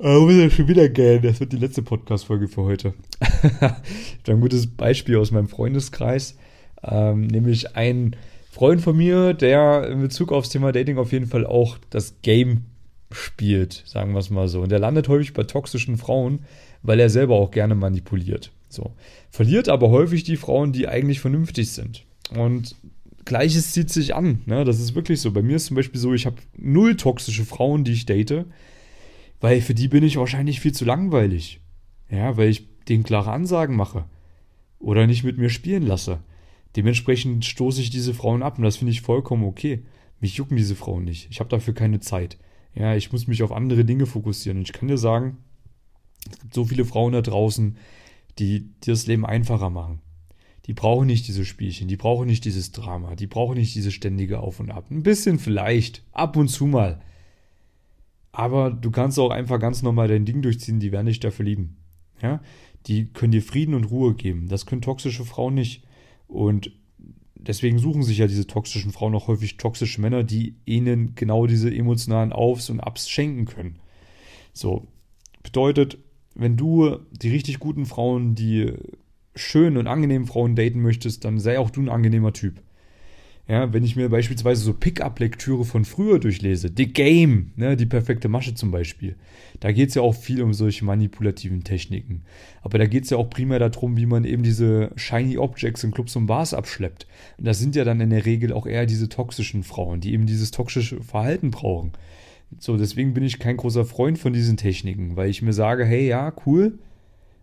Äh, 0.00 0.18
muss 0.18 0.34
ja 0.34 0.50
schon 0.50 0.68
wieder 0.68 0.88
gehen. 0.88 1.22
Das 1.22 1.40
wird 1.40 1.52
die 1.52 1.58
letzte 1.58 1.82
Podcast-Folge 1.82 2.48
für 2.48 2.62
heute. 2.62 2.94
ich 3.20 3.62
habe 3.62 3.80
ein 4.26 4.40
gutes 4.40 4.66
Beispiel 4.66 5.16
aus 5.16 5.30
meinem 5.30 5.48
Freundeskreis. 5.48 6.36
Ähm, 6.82 7.28
nämlich 7.28 7.76
ein 7.76 8.16
Freund 8.50 8.80
von 8.80 8.96
mir, 8.96 9.34
der 9.34 9.88
in 9.88 10.00
Bezug 10.00 10.32
aufs 10.32 10.48
Thema 10.48 10.72
Dating 10.72 10.98
auf 10.98 11.12
jeden 11.12 11.26
Fall 11.26 11.46
auch 11.46 11.78
das 11.90 12.20
Game 12.22 12.64
spielt, 13.10 13.84
sagen 13.86 14.12
wir 14.12 14.18
es 14.18 14.30
mal 14.30 14.48
so. 14.48 14.60
Und 14.60 14.70
der 14.70 14.80
landet 14.80 15.08
häufig 15.08 15.32
bei 15.32 15.44
toxischen 15.44 15.96
Frauen, 15.96 16.40
weil 16.82 17.00
er 17.00 17.10
selber 17.10 17.36
auch 17.36 17.50
gerne 17.50 17.74
manipuliert. 17.74 18.50
So. 18.74 18.92
Verliert 19.30 19.68
aber 19.68 19.90
häufig 19.90 20.24
die 20.24 20.36
Frauen, 20.36 20.72
die 20.72 20.88
eigentlich 20.88 21.20
vernünftig 21.20 21.70
sind. 21.70 22.04
Und 22.36 22.76
Gleiches 23.24 23.72
zieht 23.72 23.90
sich 23.90 24.14
an. 24.14 24.42
Ne? 24.46 24.64
Das 24.64 24.80
ist 24.80 24.94
wirklich 24.94 25.20
so. 25.20 25.32
Bei 25.32 25.42
mir 25.42 25.56
ist 25.56 25.66
zum 25.66 25.76
Beispiel 25.76 26.00
so, 26.00 26.12
ich 26.12 26.26
habe 26.26 26.36
null 26.56 26.96
toxische 26.96 27.44
Frauen, 27.44 27.84
die 27.84 27.92
ich 27.92 28.06
date, 28.06 28.44
weil 29.40 29.60
für 29.60 29.74
die 29.74 29.88
bin 29.88 30.04
ich 30.04 30.16
wahrscheinlich 30.16 30.60
viel 30.60 30.72
zu 30.72 30.84
langweilig. 30.84 31.60
Ja, 32.10 32.36
weil 32.36 32.48
ich 32.48 32.66
denen 32.88 33.02
klare 33.02 33.32
Ansagen 33.32 33.76
mache 33.76 34.04
oder 34.78 35.06
nicht 35.06 35.24
mit 35.24 35.38
mir 35.38 35.48
spielen 35.48 35.86
lasse. 35.86 36.20
Dementsprechend 36.76 37.44
stoße 37.44 37.80
ich 37.80 37.90
diese 37.90 38.14
Frauen 38.14 38.42
ab 38.42 38.58
und 38.58 38.64
das 38.64 38.76
finde 38.76 38.92
ich 38.92 39.00
vollkommen 39.00 39.44
okay. 39.44 39.84
Mich 40.20 40.34
jucken 40.36 40.56
diese 40.56 40.74
Frauen 40.74 41.04
nicht. 41.04 41.28
Ich 41.30 41.40
habe 41.40 41.50
dafür 41.50 41.74
keine 41.74 42.00
Zeit. 42.00 42.36
Ja, 42.74 42.94
ich 42.94 43.12
muss 43.12 43.26
mich 43.26 43.42
auf 43.42 43.52
andere 43.52 43.84
Dinge 43.84 44.06
fokussieren. 44.06 44.58
Und 44.58 44.68
ich 44.68 44.72
kann 44.72 44.88
dir 44.88 44.98
sagen, 44.98 45.38
es 46.30 46.38
gibt 46.40 46.54
so 46.54 46.64
viele 46.64 46.84
Frauen 46.84 47.12
da 47.12 47.22
draußen, 47.22 47.76
die 48.38 48.70
dir 48.84 48.92
das 48.92 49.06
Leben 49.06 49.26
einfacher 49.26 49.70
machen. 49.70 50.00
Die 50.66 50.72
brauchen 50.72 51.06
nicht 51.06 51.28
diese 51.28 51.44
Spielchen, 51.44 51.88
die 51.88 51.96
brauchen 51.96 52.26
nicht 52.26 52.44
dieses 52.44 52.72
Drama, 52.72 53.16
die 53.16 53.26
brauchen 53.26 53.56
nicht 53.56 53.74
diese 53.74 53.92
ständige 53.92 54.40
Auf 54.40 54.60
und 54.60 54.70
Ab. 54.70 54.86
Ein 54.90 55.02
bisschen 55.02 55.38
vielleicht, 55.38 56.02
ab 56.12 56.36
und 56.36 56.48
zu 56.48 56.66
mal. 56.66 57.00
Aber 58.32 58.70
du 58.70 58.90
kannst 58.90 59.18
auch 59.18 59.30
einfach 59.30 59.60
ganz 59.60 59.82
normal 59.82 60.08
dein 60.08 60.24
Ding 60.24 60.42
durchziehen, 60.42 60.80
die 60.80 60.90
werden 60.90 61.06
dich 61.06 61.20
dafür 61.20 61.44
lieben. 61.44 61.76
Ja? 62.20 62.40
Die 62.86 63.06
können 63.06 63.32
dir 63.32 63.42
Frieden 63.42 63.74
und 63.74 63.84
Ruhe 63.84 64.14
geben. 64.14 64.48
Das 64.48 64.66
können 64.66 64.82
toxische 64.82 65.24
Frauen 65.24 65.54
nicht. 65.54 65.84
Und 66.26 66.72
deswegen 67.36 67.78
suchen 67.78 68.02
sich 68.02 68.18
ja 68.18 68.26
diese 68.26 68.46
toxischen 68.46 68.90
Frauen 68.90 69.14
auch 69.14 69.28
häufig 69.28 69.56
toxische 69.56 70.00
Männer, 70.00 70.24
die 70.24 70.56
ihnen 70.64 71.14
genau 71.14 71.46
diese 71.46 71.72
emotionalen 71.72 72.32
Aufs 72.32 72.70
und 72.70 72.80
Abs 72.80 73.08
schenken 73.08 73.44
können. 73.44 73.78
So, 74.52 74.88
bedeutet, 75.42 75.98
wenn 76.34 76.56
du 76.56 76.98
die 77.12 77.30
richtig 77.30 77.58
guten 77.58 77.86
Frauen, 77.86 78.34
die 78.34 78.72
schönen 79.34 79.76
und 79.76 79.86
angenehmen 79.86 80.26
Frauen 80.26 80.56
daten 80.56 80.80
möchtest, 80.80 81.24
dann 81.24 81.38
sei 81.38 81.58
auch 81.58 81.70
du 81.70 81.82
ein 81.82 81.88
angenehmer 81.88 82.32
Typ. 82.32 82.60
Ja, 83.46 83.74
wenn 83.74 83.84
ich 83.84 83.94
mir 83.94 84.08
beispielsweise 84.08 84.62
so 84.62 84.72
Pickup-Lektüre 84.72 85.66
von 85.66 85.84
früher 85.84 86.18
durchlese, 86.18 86.70
The 86.74 86.86
Game, 86.86 87.52
ne, 87.56 87.76
die 87.76 87.84
perfekte 87.84 88.28
Masche 88.28 88.54
zum 88.54 88.70
Beispiel, 88.70 89.16
da 89.60 89.70
geht 89.70 89.90
es 89.90 89.96
ja 89.96 90.02
auch 90.02 90.14
viel 90.14 90.42
um 90.42 90.54
solche 90.54 90.86
manipulativen 90.86 91.62
Techniken. 91.62 92.22
Aber 92.62 92.78
da 92.78 92.86
geht 92.86 93.04
es 93.04 93.10
ja 93.10 93.18
auch 93.18 93.28
primär 93.28 93.58
darum, 93.58 93.98
wie 93.98 94.06
man 94.06 94.24
eben 94.24 94.42
diese 94.42 94.92
Shiny 94.96 95.36
Objects 95.36 95.84
in 95.84 95.90
Clubs 95.90 96.16
und 96.16 96.24
Bars 96.24 96.54
abschleppt. 96.54 97.06
Und 97.36 97.46
das 97.46 97.58
sind 97.58 97.76
ja 97.76 97.84
dann 97.84 98.00
in 98.00 98.08
der 98.08 98.24
Regel 98.24 98.50
auch 98.50 98.66
eher 98.66 98.86
diese 98.86 99.10
toxischen 99.10 99.62
Frauen, 99.62 100.00
die 100.00 100.14
eben 100.14 100.24
dieses 100.24 100.50
toxische 100.50 101.02
Verhalten 101.02 101.50
brauchen. 101.50 101.92
So, 102.58 102.76
deswegen 102.76 103.14
bin 103.14 103.24
ich 103.24 103.38
kein 103.38 103.56
großer 103.56 103.84
Freund 103.84 104.18
von 104.18 104.32
diesen 104.32 104.56
Techniken, 104.56 105.16
weil 105.16 105.30
ich 105.30 105.42
mir 105.42 105.52
sage, 105.52 105.84
hey, 105.84 106.06
ja, 106.06 106.32
cool, 106.46 106.78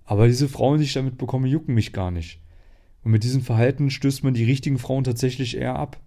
aber 0.05 0.27
diese 0.27 0.49
Frauen, 0.49 0.79
die 0.79 0.85
ich 0.85 0.93
damit 0.93 1.17
bekomme, 1.17 1.47
jucken 1.47 1.75
mich 1.75 1.93
gar 1.93 2.11
nicht. 2.11 2.41
Und 3.03 3.11
mit 3.11 3.23
diesem 3.23 3.41
Verhalten 3.41 3.89
stößt 3.89 4.23
man 4.23 4.33
die 4.33 4.43
richtigen 4.43 4.77
Frauen 4.77 5.03
tatsächlich 5.03 5.57
eher 5.57 5.75
ab. 5.75 5.99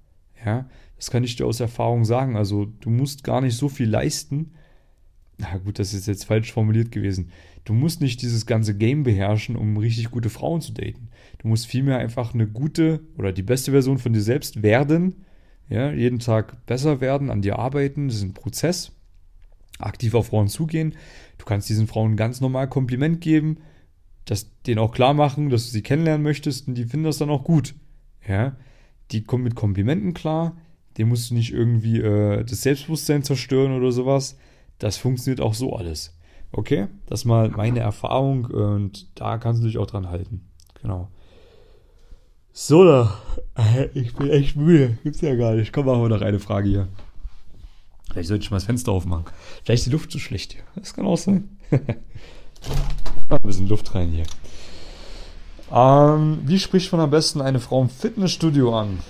Ja, 0.44 0.68
das 0.96 1.10
kann 1.10 1.24
ich 1.24 1.36
dir 1.36 1.46
aus 1.46 1.60
Erfahrung 1.60 2.04
sagen. 2.04 2.36
Also, 2.36 2.66
du 2.66 2.90
musst 2.90 3.24
gar 3.24 3.40
nicht 3.40 3.56
so 3.56 3.68
viel 3.68 3.88
leisten. 3.88 4.52
Na 5.38 5.56
gut, 5.56 5.78
das 5.78 5.94
ist 5.94 6.06
jetzt 6.06 6.24
falsch 6.24 6.52
formuliert 6.52 6.92
gewesen. 6.92 7.30
Du 7.64 7.72
musst 7.72 8.00
nicht 8.00 8.22
dieses 8.22 8.46
ganze 8.46 8.76
Game 8.76 9.02
beherrschen, 9.02 9.56
um 9.56 9.76
richtig 9.76 10.10
gute 10.10 10.28
Frauen 10.28 10.60
zu 10.60 10.72
daten. 10.72 11.08
Du 11.38 11.48
musst 11.48 11.66
vielmehr 11.66 11.98
einfach 11.98 12.34
eine 12.34 12.46
gute 12.46 13.00
oder 13.16 13.32
die 13.32 13.42
beste 13.42 13.72
Version 13.72 13.98
von 13.98 14.12
dir 14.12 14.20
selbst 14.20 14.62
werden. 14.62 15.24
Ja, 15.68 15.90
jeden 15.90 16.18
Tag 16.18 16.66
besser 16.66 17.00
werden, 17.00 17.30
an 17.30 17.40
dir 17.40 17.58
arbeiten. 17.58 18.08
Das 18.08 18.18
ist 18.18 18.22
ein 18.22 18.34
Prozess. 18.34 18.92
Aktiv 19.78 20.14
auf 20.14 20.28
Frauen 20.28 20.48
zugehen. 20.48 20.94
Du 21.38 21.44
kannst 21.44 21.68
diesen 21.68 21.86
Frauen 21.86 22.16
ganz 22.16 22.40
normal 22.40 22.68
Kompliment 22.68 23.20
geben 23.20 23.58
das 24.24 24.50
denen 24.62 24.78
auch 24.78 24.92
klar 24.92 25.14
machen, 25.14 25.50
dass 25.50 25.66
du 25.66 25.70
sie 25.70 25.82
kennenlernen 25.82 26.22
möchtest 26.22 26.68
und 26.68 26.74
die 26.74 26.84
finden 26.84 27.04
das 27.04 27.18
dann 27.18 27.30
auch 27.30 27.44
gut. 27.44 27.74
Ja, 28.26 28.56
die 29.10 29.22
kommen 29.22 29.44
mit 29.44 29.54
Komplimenten 29.54 30.14
klar, 30.14 30.56
dem 30.96 31.08
musst 31.08 31.30
du 31.30 31.34
nicht 31.34 31.52
irgendwie 31.52 32.00
äh, 32.00 32.42
das 32.44 32.62
Selbstbewusstsein 32.62 33.22
zerstören 33.22 33.76
oder 33.76 33.92
sowas. 33.92 34.38
Das 34.78 34.96
funktioniert 34.96 35.40
auch 35.40 35.54
so 35.54 35.74
alles. 35.74 36.16
Okay, 36.52 36.86
das 37.06 37.20
ist 37.20 37.24
mal 37.26 37.50
meine 37.50 37.80
Erfahrung 37.80 38.46
und 38.46 39.08
da 39.18 39.38
kannst 39.38 39.62
du 39.62 39.66
dich 39.66 39.78
auch 39.78 39.86
dran 39.86 40.08
halten. 40.08 40.48
Genau. 40.80 41.08
So, 42.52 42.84
da. 42.84 43.18
Ich 43.94 44.14
bin 44.14 44.30
echt 44.30 44.56
müde. 44.56 44.98
Gibt's 45.02 45.20
ja 45.20 45.34
gar 45.34 45.54
nicht. 45.54 45.72
Komm, 45.72 45.86
machen 45.86 46.02
wir 46.02 46.08
noch 46.08 46.22
eine 46.22 46.38
Frage 46.38 46.68
hier. 46.68 46.88
Vielleicht 48.14 48.28
sollte 48.28 48.44
ich 48.44 48.50
mal 48.52 48.58
das 48.58 48.64
Fenster 48.64 48.92
aufmachen. 48.92 49.24
Vielleicht 49.64 49.80
ist 49.80 49.86
die 49.86 49.90
Luft 49.90 50.12
zu 50.12 50.20
schlecht 50.20 50.52
hier. 50.52 50.62
Das 50.76 50.94
kann 50.94 51.04
auch 51.04 51.16
sein. 51.16 51.48
Ein 51.70 53.42
bisschen 53.42 53.66
Luft 53.66 53.92
rein 53.92 54.10
hier. 54.10 54.24
Ähm, 55.72 56.38
wie 56.44 56.60
spricht 56.60 56.92
man 56.92 57.00
am 57.00 57.10
besten 57.10 57.40
eine 57.40 57.58
Frau 57.58 57.82
im 57.82 57.88
Fitnessstudio 57.88 58.78
an? 58.78 59.00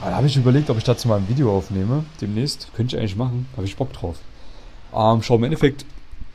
Ah, 0.00 0.10
da 0.10 0.16
habe 0.18 0.28
ich 0.28 0.36
überlegt, 0.36 0.70
ob 0.70 0.78
ich 0.78 0.84
dazu 0.84 1.08
mal 1.08 1.16
ein 1.16 1.28
Video 1.28 1.56
aufnehme. 1.56 2.04
Demnächst. 2.20 2.70
Könnte 2.76 2.94
ich 2.94 3.00
eigentlich 3.00 3.16
machen. 3.16 3.48
Habe 3.56 3.66
ich 3.66 3.74
Bock 3.74 3.92
drauf. 3.92 4.20
Ähm, 4.94 5.22
schau, 5.22 5.34
im 5.34 5.42
Endeffekt, 5.42 5.84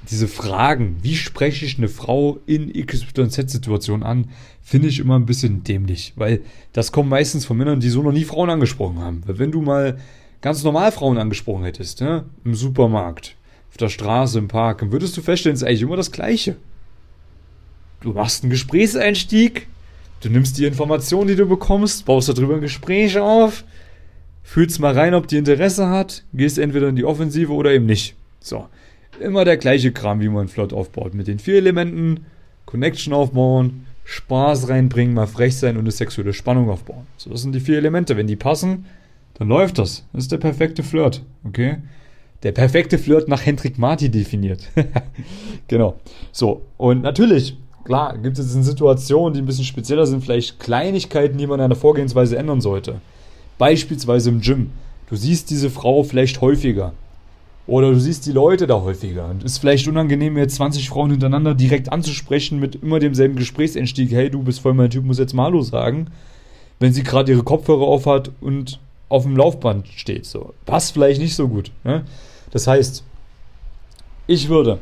diese 0.10 0.28
Fragen, 0.28 0.98
wie 1.04 1.16
spreche 1.16 1.66
ich 1.66 1.78
eine 1.78 1.88
Frau 1.88 2.40
in 2.46 2.74
XYZ-Situationen 2.74 4.04
an, 4.04 4.32
finde 4.62 4.90
ich 4.90 5.00
immer 5.00 5.16
ein 5.16 5.26
bisschen 5.26 5.64
dämlich. 5.64 6.12
Weil 6.18 6.42
das 6.74 6.92
kommt 6.92 7.10
meistens 7.10 7.46
von 7.46 7.56
Männern, 7.56 7.80
die 7.80 7.90
so 7.90 8.04
noch 8.04 8.12
nie 8.12 8.26
Frauen 8.26 8.50
angesprochen 8.50 9.00
haben. 9.00 9.22
Weil 9.26 9.40
wenn 9.40 9.54
du 9.54 9.62
mal 9.62 9.98
ganz 10.42 10.64
normal 10.64 10.92
Frauen 10.92 11.18
angesprochen 11.18 11.64
hättest, 11.64 12.02
ne? 12.02 12.26
im 12.44 12.56
Supermarkt, 12.56 13.36
auf 13.70 13.78
der 13.78 13.90
Straße, 13.90 14.40
im 14.40 14.48
Park, 14.48 14.80
dann 14.80 14.92
würdest 14.92 15.16
du 15.16 15.22
feststellen, 15.22 15.56
es 15.56 15.62
ist 15.62 15.68
eigentlich 15.68 15.82
immer 15.84 15.98
das 15.98 16.12
Gleiche 16.12 16.56
du 18.02 18.14
machst 18.14 18.44
einen 18.44 18.52
Gesprächseinstieg, 18.52 19.68
du 20.22 20.30
nimmst 20.30 20.58
die 20.58 20.66
Informationen, 20.66 21.28
die 21.30 21.36
du 21.36 21.46
bekommst, 21.46 22.06
baust 22.06 22.30
darüber 22.30 22.56
ein 22.56 22.62
Gespräch 22.62 23.18
auf, 23.18 23.64
fühlst 24.44 24.80
mal 24.80 24.94
rein, 24.94 25.14
ob 25.14 25.28
die 25.28 25.38
Interesse 25.38 25.88
hat, 25.88 26.24
gehst 26.34 26.58
entweder 26.58 26.90
in 26.90 26.96
die 26.96 27.06
Offensive 27.06 27.54
oder 27.54 27.72
eben 27.72 27.86
nicht. 27.86 28.16
So. 28.40 28.68
Immer 29.20 29.46
der 29.46 29.58
gleiche 29.58 29.92
Kram, 29.92 30.20
wie 30.20 30.30
man 30.30 30.48
flott 30.48 30.74
aufbaut. 30.74 31.14
Mit 31.14 31.28
den 31.28 31.38
vier 31.38 31.56
Elementen, 31.56 32.26
Connection 32.66 33.14
aufbauen, 33.14 33.86
Spaß 34.04 34.68
reinbringen, 34.68 35.14
mal 35.14 35.28
frech 35.28 35.56
sein 35.58 35.76
und 35.76 35.82
eine 35.82 35.92
sexuelle 35.92 36.34
Spannung 36.34 36.70
aufbauen. 36.70 37.06
So, 37.18 37.30
das 37.30 37.44
sind 37.44 37.54
die 37.54 37.60
vier 37.60 37.78
Elemente. 37.78 38.18
Wenn 38.18 38.26
die 38.26 38.36
passen, 38.36 38.86
dann 39.36 39.48
läuft 39.48 39.78
das. 39.78 40.06
Das 40.14 40.24
ist 40.24 40.32
der 40.32 40.38
perfekte 40.38 40.84
Flirt, 40.84 41.24
okay? 41.44 41.78
Der 42.44 42.52
perfekte 42.52 42.98
Flirt 42.98 43.28
nach 43.28 43.46
Hendrik 43.46 43.78
Marti 43.78 44.10
definiert. 44.10 44.68
genau. 45.68 45.96
So, 46.32 46.62
und 46.78 47.02
natürlich 47.02 47.56
Klar, 47.84 48.18
gibt 48.18 48.38
es 48.38 48.54
in 48.54 48.64
Situationen, 48.64 49.34
die 49.34 49.42
ein 49.42 49.46
bisschen 49.46 49.66
spezieller 49.66 50.06
sind, 50.06 50.24
vielleicht 50.24 50.60
Kleinigkeiten, 50.60 51.38
die 51.38 51.48
man 51.48 51.60
an 51.60 51.70
der 51.70 51.78
Vorgehensweise 51.78 52.38
ändern 52.38 52.62
sollte. 52.62 53.02
Beispielsweise 53.58 54.30
im 54.30 54.42
Gym. 54.42 54.72
Du 55.10 55.16
siehst 55.16 55.50
diese 55.50 55.70
Frau 55.70 56.04
vielleicht 56.04 56.42
häufiger. 56.42 56.94
Oder 57.68 57.92
du 57.92 58.00
siehst 58.00 58.26
die 58.26 58.32
Leute 58.32 58.68
da 58.68 58.82
häufiger. 58.82 59.30
Und 59.30 59.44
es 59.44 59.54
ist 59.54 59.58
vielleicht 59.60 59.88
unangenehm, 59.88 60.38
jetzt 60.38 60.56
20 60.56 60.90
Frauen 60.90 61.12
hintereinander 61.12 61.56
direkt 61.56 61.92
anzusprechen 61.92 62.60
mit 62.60 62.76
immer 62.76 63.00
demselben 63.00 63.36
Gesprächseinstieg. 63.36 64.12
Hey, 64.12 64.30
du 64.30 64.42
bist 64.42 64.60
voll 64.60 64.74
mein 64.74 64.90
Typ, 64.90 65.04
muss 65.04 65.20
jetzt 65.20 65.34
mal 65.34 65.46
Hallo 65.46 65.62
sagen. 65.62 66.08
Wenn 66.80 66.94
sie 66.94 67.04
gerade 67.04 67.32
ihre 67.32 67.44
Kopfhörer 67.44 67.84
auf 67.84 68.06
hat 68.06 68.32
und 68.42 68.80
auf 69.12 69.24
dem 69.24 69.36
Laufband 69.36 69.88
steht. 69.90 70.26
So. 70.26 70.54
Passt 70.66 70.94
vielleicht 70.94 71.20
nicht 71.20 71.36
so 71.36 71.50
gut. 71.50 71.72
Ne? 71.84 72.06
Das 72.52 72.66
heißt, 72.66 73.04
ich 74.26 74.48
würde 74.48 74.80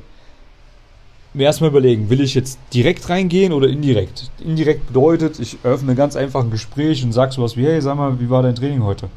mir 1.34 1.46
erstmal 1.46 1.72
überlegen, 1.72 2.10
will 2.10 2.22
ich 2.22 2.36
jetzt 2.36 2.60
direkt 2.74 3.10
reingehen 3.10 3.52
oder 3.54 3.68
indirekt? 3.68 4.30
Indirekt 4.40 4.88
bedeutet, 4.88 5.40
ich 5.40 5.58
öffne 5.64 5.96
ganz 5.96 6.16
einfach 6.16 6.44
ein 6.44 6.52
Gespräch 6.52 7.04
und 7.04 7.12
sag 7.12 7.34
sowas 7.34 7.58
wie, 7.58 7.66
hey, 7.66 7.82
sag 7.82 7.98
mal, 7.98 8.20
wie 8.20 8.30
war 8.30 8.44
dein 8.44 8.56
Training 8.56 8.84
heute? 8.84 9.10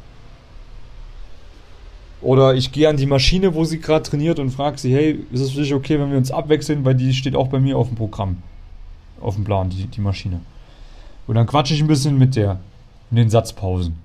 Oder 2.21 2.55
ich 2.55 2.71
gehe 2.71 2.89
an 2.89 2.97
die 2.97 3.05
Maschine, 3.05 3.53
wo 3.53 3.65
sie 3.65 3.79
gerade 3.79 4.09
trainiert 4.09 4.39
und 4.39 4.49
frage 4.49 4.79
sie, 4.79 4.93
hey, 4.95 5.23
ist 5.31 5.41
es 5.41 5.51
für 5.51 5.61
dich 5.61 5.73
okay, 5.73 5.99
wenn 5.99 6.09
wir 6.09 6.17
uns 6.17 6.31
abwechseln, 6.31 6.85
weil 6.85 6.95
die 6.95 7.13
steht 7.13 7.35
auch 7.35 7.49
bei 7.49 7.59
mir 7.59 7.77
auf 7.77 7.87
dem 7.87 7.97
Programm, 7.97 8.37
auf 9.21 9.35
dem 9.35 9.43
Plan, 9.43 9.69
die, 9.69 9.85
die 9.85 10.01
Maschine. 10.01 10.39
Und 11.27 11.35
dann 11.35 11.45
quatsche 11.45 11.75
ich 11.75 11.81
ein 11.81 11.87
bisschen 11.87 12.17
mit 12.17 12.35
der. 12.35 12.59
in 13.11 13.17
den 13.17 13.29
Satzpausen. 13.29 13.95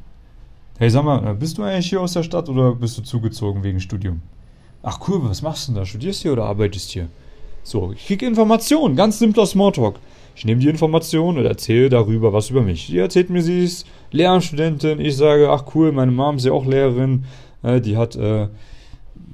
Hey, 0.81 0.91
sag 0.91 1.05
mal, 1.05 1.35
bist 1.35 1.59
du 1.59 1.65
eigentlich 1.65 1.89
hier 1.89 2.01
aus 2.01 2.13
der 2.13 2.23
Stadt 2.23 2.49
oder 2.49 2.73
bist 2.73 2.97
du 2.97 3.03
zugezogen 3.03 3.65
wegen 3.65 3.81
Studium? 3.81 4.23
Ach 4.81 5.01
cool, 5.09 5.19
was 5.25 5.43
machst 5.43 5.67
du 5.67 5.73
denn 5.73 5.81
da? 5.81 5.85
Studierst 5.85 6.21
du 6.21 6.23
hier 6.23 6.33
oder 6.35 6.45
arbeitest 6.45 6.91
hier? 6.91 7.09
So, 7.65 7.91
ich 7.91 8.07
kriege 8.07 8.25
Informationen, 8.25 8.95
ganz 8.95 9.19
simpler 9.19 9.45
Smalltalk. 9.45 9.97
Ich 10.37 10.45
nehme 10.45 10.61
die 10.61 10.69
Informationen 10.69 11.39
und 11.39 11.47
erzähle 11.47 11.89
darüber 11.89 12.33
was 12.33 12.51
über 12.51 12.63
mich. 12.63 12.87
Die 12.87 12.99
erzählt 12.99 13.29
mir, 13.29 13.43
sie 13.43 13.65
ist 13.65 13.89
Lehramtsstudentin. 14.13 15.01
Ich 15.01 15.17
sage, 15.17 15.51
ach 15.51 15.65
cool, 15.75 15.91
meine 15.91 16.13
Mom 16.13 16.37
ist 16.37 16.45
ja 16.45 16.53
auch 16.53 16.65
Lehrerin. 16.65 17.25
Äh, 17.65 17.81
die 17.81 17.97
hat 17.97 18.15
äh, 18.15 18.47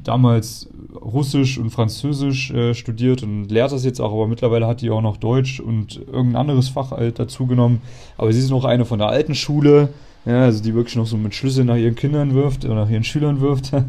damals 0.03 0.71
Russisch 0.99 1.59
und 1.59 1.69
Französisch 1.69 2.53
äh, 2.53 2.73
studiert 2.73 3.23
und 3.23 3.51
lehrt 3.51 3.71
das 3.71 3.85
jetzt 3.85 4.01
auch, 4.01 4.15
aber 4.15 4.29
mittlerweile 4.29 4.67
hat 4.67 4.81
die 4.81 4.89
auch 4.89 5.03
noch 5.03 5.19
Deutsch 5.19 5.61
und 5.61 5.97
irgendein 6.07 6.37
anderes 6.37 6.71
Fach 6.71 6.93
halt 6.93 7.19
dazu 7.19 7.47
genommen. 7.47 7.83
Aber 8.17 8.33
sie 8.33 8.39
ist 8.39 8.49
noch 8.49 8.65
eine 8.65 8.87
von 8.87 8.99
der 8.99 9.09
alten 9.09 9.35
Schule, 9.35 9.91
ja, 10.27 10.43
also 10.43 10.63
die 10.63 10.75
wirklich 10.75 10.97
noch 10.97 11.07
so 11.07 11.17
mit 11.17 11.35
Schlüsseln 11.35 11.67
nach 11.67 11.77
ihren 11.77 11.95
Kindern 11.95 12.35
wirft 12.35 12.65
oder 12.65 12.75
nach 12.75 12.89
ihren 12.89 13.05
Schülern 13.05 13.41
wirft. 13.41 13.73
ähm, 13.73 13.83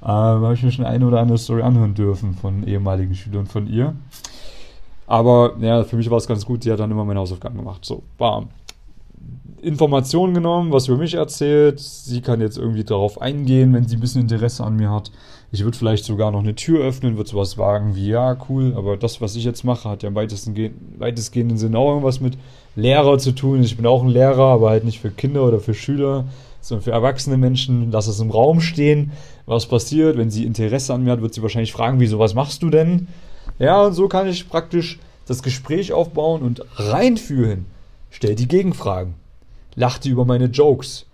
habe 0.00 0.54
ich 0.54 0.62
mir 0.62 0.72
schon 0.72 0.86
eine 0.86 1.06
oder 1.06 1.20
andere 1.20 1.38
Story 1.38 1.62
anhören 1.62 1.94
dürfen 1.94 2.34
von 2.34 2.66
ehemaligen 2.66 3.14
Schülern 3.14 3.46
von 3.46 3.66
ihr. 3.66 3.94
Aber 5.06 5.56
ja, 5.60 5.82
für 5.84 5.96
mich 5.96 6.08
war 6.08 6.18
es 6.18 6.26
ganz 6.26 6.46
gut, 6.46 6.64
die 6.64 6.70
hat 6.70 6.80
dann 6.80 6.90
immer 6.90 7.04
meine 7.04 7.20
Hausaufgaben 7.20 7.58
gemacht. 7.58 7.84
So, 7.84 8.02
bam. 8.16 8.48
Informationen 9.60 10.34
genommen, 10.34 10.72
was 10.72 10.88
über 10.88 10.96
mich 10.96 11.14
erzählt. 11.14 11.80
Sie 11.80 12.22
kann 12.22 12.40
jetzt 12.40 12.56
irgendwie 12.56 12.84
darauf 12.84 13.20
eingehen, 13.20 13.74
wenn 13.74 13.86
sie 13.86 13.96
ein 13.96 14.00
bisschen 14.00 14.22
Interesse 14.22 14.64
an 14.64 14.76
mir 14.76 14.90
hat. 14.90 15.10
Ich 15.52 15.64
würde 15.64 15.76
vielleicht 15.76 16.04
sogar 16.04 16.30
noch 16.30 16.40
eine 16.40 16.54
Tür 16.54 16.84
öffnen, 16.84 17.16
würde 17.16 17.28
sowas 17.28 17.58
wagen 17.58 17.96
wie, 17.96 18.10
ja, 18.10 18.36
cool, 18.48 18.74
aber 18.76 18.96
das, 18.96 19.20
was 19.20 19.34
ich 19.34 19.42
jetzt 19.42 19.64
mache, 19.64 19.88
hat 19.88 20.04
ja 20.04 20.08
im 20.08 20.14
weitesten, 20.14 20.54
weitestgehenden 20.96 21.58
Sinne 21.58 21.76
auch 21.76 21.88
irgendwas 21.88 22.20
mit 22.20 22.38
Lehrer 22.76 23.18
zu 23.18 23.32
tun. 23.32 23.64
Ich 23.64 23.76
bin 23.76 23.84
auch 23.86 24.04
ein 24.04 24.10
Lehrer, 24.10 24.44
aber 24.44 24.70
halt 24.70 24.84
nicht 24.84 25.00
für 25.00 25.10
Kinder 25.10 25.44
oder 25.44 25.58
für 25.58 25.74
Schüler, 25.74 26.26
sondern 26.60 26.84
für 26.84 26.92
erwachsene 26.92 27.36
Menschen. 27.36 27.90
Lass 27.90 28.06
es 28.06 28.20
im 28.20 28.30
Raum 28.30 28.60
stehen. 28.60 29.10
Was 29.46 29.66
passiert? 29.66 30.16
Wenn 30.16 30.30
sie 30.30 30.44
Interesse 30.44 30.94
an 30.94 31.02
mir 31.02 31.10
hat, 31.10 31.22
wird 31.22 31.34
sie 31.34 31.42
wahrscheinlich 31.42 31.72
fragen, 31.72 31.98
wieso, 31.98 32.20
was 32.20 32.34
machst 32.34 32.62
du 32.62 32.70
denn? 32.70 33.08
Ja, 33.58 33.86
und 33.86 33.94
so 33.94 34.06
kann 34.06 34.28
ich 34.28 34.48
praktisch 34.48 35.00
das 35.26 35.42
Gespräch 35.42 35.92
aufbauen 35.92 36.42
und 36.42 36.62
reinführen. 36.76 37.66
Stell 38.10 38.36
die 38.36 38.48
Gegenfragen. 38.48 39.14
Lacht 39.74 40.04
die 40.04 40.10
über 40.10 40.24
meine 40.24 40.46
Jokes. 40.46 41.06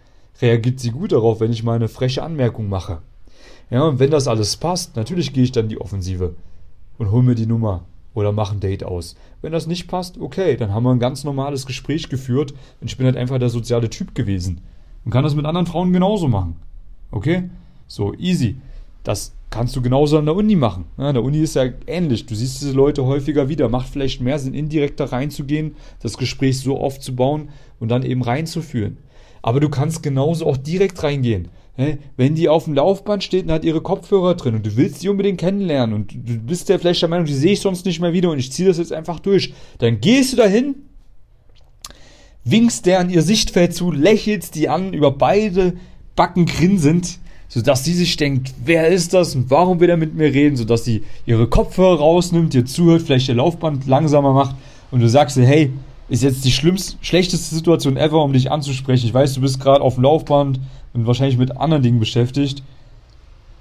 Reagiert 0.43 0.79
sie 0.79 0.91
gut 0.91 1.13
darauf, 1.13 1.41
wenn 1.41 1.53
ich 1.53 1.63
mal 1.63 1.77
eine 1.77 1.89
freche 1.89 2.23
Anmerkung 2.23 2.69
mache. 2.69 2.99
Ja, 3.71 3.83
und 3.85 3.99
wenn 3.99 4.11
das 4.11 4.29
alles 4.29 4.57
passt, 4.57 4.97
natürlich 4.97 5.33
gehe 5.33 5.45
ich 5.45 5.53
dann 5.53 5.69
die 5.69 5.81
Offensive 5.81 6.35
und 6.99 7.11
hol 7.11 7.23
mir 7.23 7.35
die 7.35 7.47
Nummer 7.47 7.85
oder 8.15 8.33
mache 8.33 8.55
ein 8.57 8.61
Date 8.61 8.85
aus. 8.85 9.17
Wenn 9.43 9.53
das 9.53 9.67
nicht 9.67 9.89
passt, 9.89 10.19
okay, 10.19 10.57
dann 10.57 10.73
haben 10.73 10.85
wir 10.85 10.91
ein 10.91 10.99
ganz 10.99 11.25
normales 11.25 11.67
Gespräch 11.67 12.09
geführt 12.09 12.55
und 12.81 12.91
ich 12.91 12.97
bin 12.97 13.07
halt 13.07 13.17
einfach 13.17 13.39
der 13.39 13.51
soziale 13.51 13.91
Typ 13.91 14.15
gewesen 14.15 14.61
und 15.05 15.11
kann 15.11 15.25
das 15.25 15.35
mit 15.35 15.47
anderen 15.47 15.67
Frauen 15.67 15.93
genauso 15.93 16.29
machen. 16.29 16.57
Okay? 17.11 17.51
So, 17.89 18.15
easy. 18.15 18.57
Das 19.05 19.33
kannst 19.51 19.77
du 19.77 19.83
genauso 19.83 20.19
an 20.19 20.25
der 20.25 20.35
Uni 20.35 20.57
machen. 20.57 20.87
Ja, 20.99 21.09
an 21.09 21.15
der 21.15 21.23
Uni 21.23 21.39
ist 21.39 21.55
ja 21.55 21.67
ähnlich. 21.87 22.27
Du 22.27 22.35
siehst 22.35 22.61
diese 22.61 22.73
Leute 22.73 23.05
häufiger 23.05 23.49
wieder. 23.49 23.69
Macht 23.69 23.89
vielleicht 23.89 24.21
mehr 24.21 24.39
Sinn, 24.39 24.55
indirekt 24.55 24.99
da 24.99 25.05
reinzugehen, 25.05 25.77
das 26.01 26.19
Gespräch 26.19 26.59
so 26.59 26.79
aufzubauen 26.79 27.51
und 27.79 27.89
dann 27.89 28.03
eben 28.03 28.23
reinzuführen. 28.23 28.99
Aber 29.43 29.61
du 29.61 29.69
kannst 29.69 30.03
genauso 30.03 30.47
auch 30.47 30.57
direkt 30.57 31.01
reingehen. 31.05 31.49
Wenn 32.17 32.35
die 32.35 32.49
auf 32.49 32.65
dem 32.65 32.75
Laufband 32.75 33.23
steht 33.23 33.45
und 33.45 33.53
hat 33.53 33.65
ihre 33.65 33.83
Kopfhörer 33.83 34.35
drin 34.35 34.55
und 34.55 34.65
du 34.65 34.77
willst 34.77 35.01
sie 35.01 35.09
unbedingt 35.09 35.39
kennenlernen 35.39 35.95
und 35.95 36.13
du 36.13 36.39
bist 36.39 36.69
ja 36.69 36.79
vielleicht 36.79 37.03
der 37.03 37.09
Meinung, 37.09 37.27
die 37.27 37.35
sehe 37.35 37.53
ich 37.53 37.61
sonst 37.61 37.85
nicht 37.85 38.01
mehr 38.01 38.15
wieder 38.15 38.31
und 38.31 38.39
ich 38.39 38.51
ziehe 38.51 38.67
das 38.67 38.79
jetzt 38.79 38.93
einfach 38.93 39.21
durch, 39.21 39.53
dann 39.79 40.01
gehst 40.01 40.33
du 40.33 40.37
dahin, 40.39 40.77
winkst 42.45 42.87
der 42.87 43.01
an 43.01 43.11
ihr 43.11 43.23
Sichtfeld 43.23 43.75
zu, 43.75 43.93
lächelst 43.93 44.55
die 44.55 44.69
an, 44.69 44.95
über 44.95 45.11
beide 45.11 45.75
Backen 46.15 46.47
grinsend 46.47 47.19
sodass 47.49 47.85
sie 47.85 47.95
sich 47.95 48.17
denkt, 48.17 48.55
wer 48.65 48.89
ist 48.89 49.15
das 49.15 49.35
und 49.35 49.51
warum 49.51 49.81
will 49.81 49.91
er 49.91 49.97
mit 49.97 50.15
mir 50.15 50.33
reden, 50.33 50.57
sodass 50.57 50.85
sie 50.85 51.05
ihre 51.27 51.47
Kopfhörer 51.47 51.99
rausnimmt, 51.99 52.55
dir 52.55 52.65
zuhört, 52.65 53.03
vielleicht 53.03 53.29
ihr 53.29 53.35
Laufband 53.35 53.87
langsamer 53.87 54.33
macht 54.33 54.57
und 54.91 55.01
du 55.01 55.09
sagst 55.09 55.37
ihr, 55.37 55.47
hey, 55.47 55.73
ist 56.09 56.23
jetzt 56.23 56.45
die 56.45 56.53
schlimmste, 56.53 56.97
schlechteste 57.01 57.55
Situation 57.55 57.97
ever, 57.97 58.23
um 58.23 58.33
dich 58.33 58.51
anzusprechen. 58.51 59.07
Ich 59.07 59.15
weiß, 59.15 59.35
du 59.35 59.41
bist 59.41 59.61
gerade 59.61 59.83
auf 59.83 59.95
dem 59.95 60.05
Laufband 60.05 60.61
und 60.97 61.07
wahrscheinlich 61.07 61.39
mit 61.39 61.57
anderen 61.57 61.83
Dingen 61.83 62.01
beschäftigt. 62.01 62.63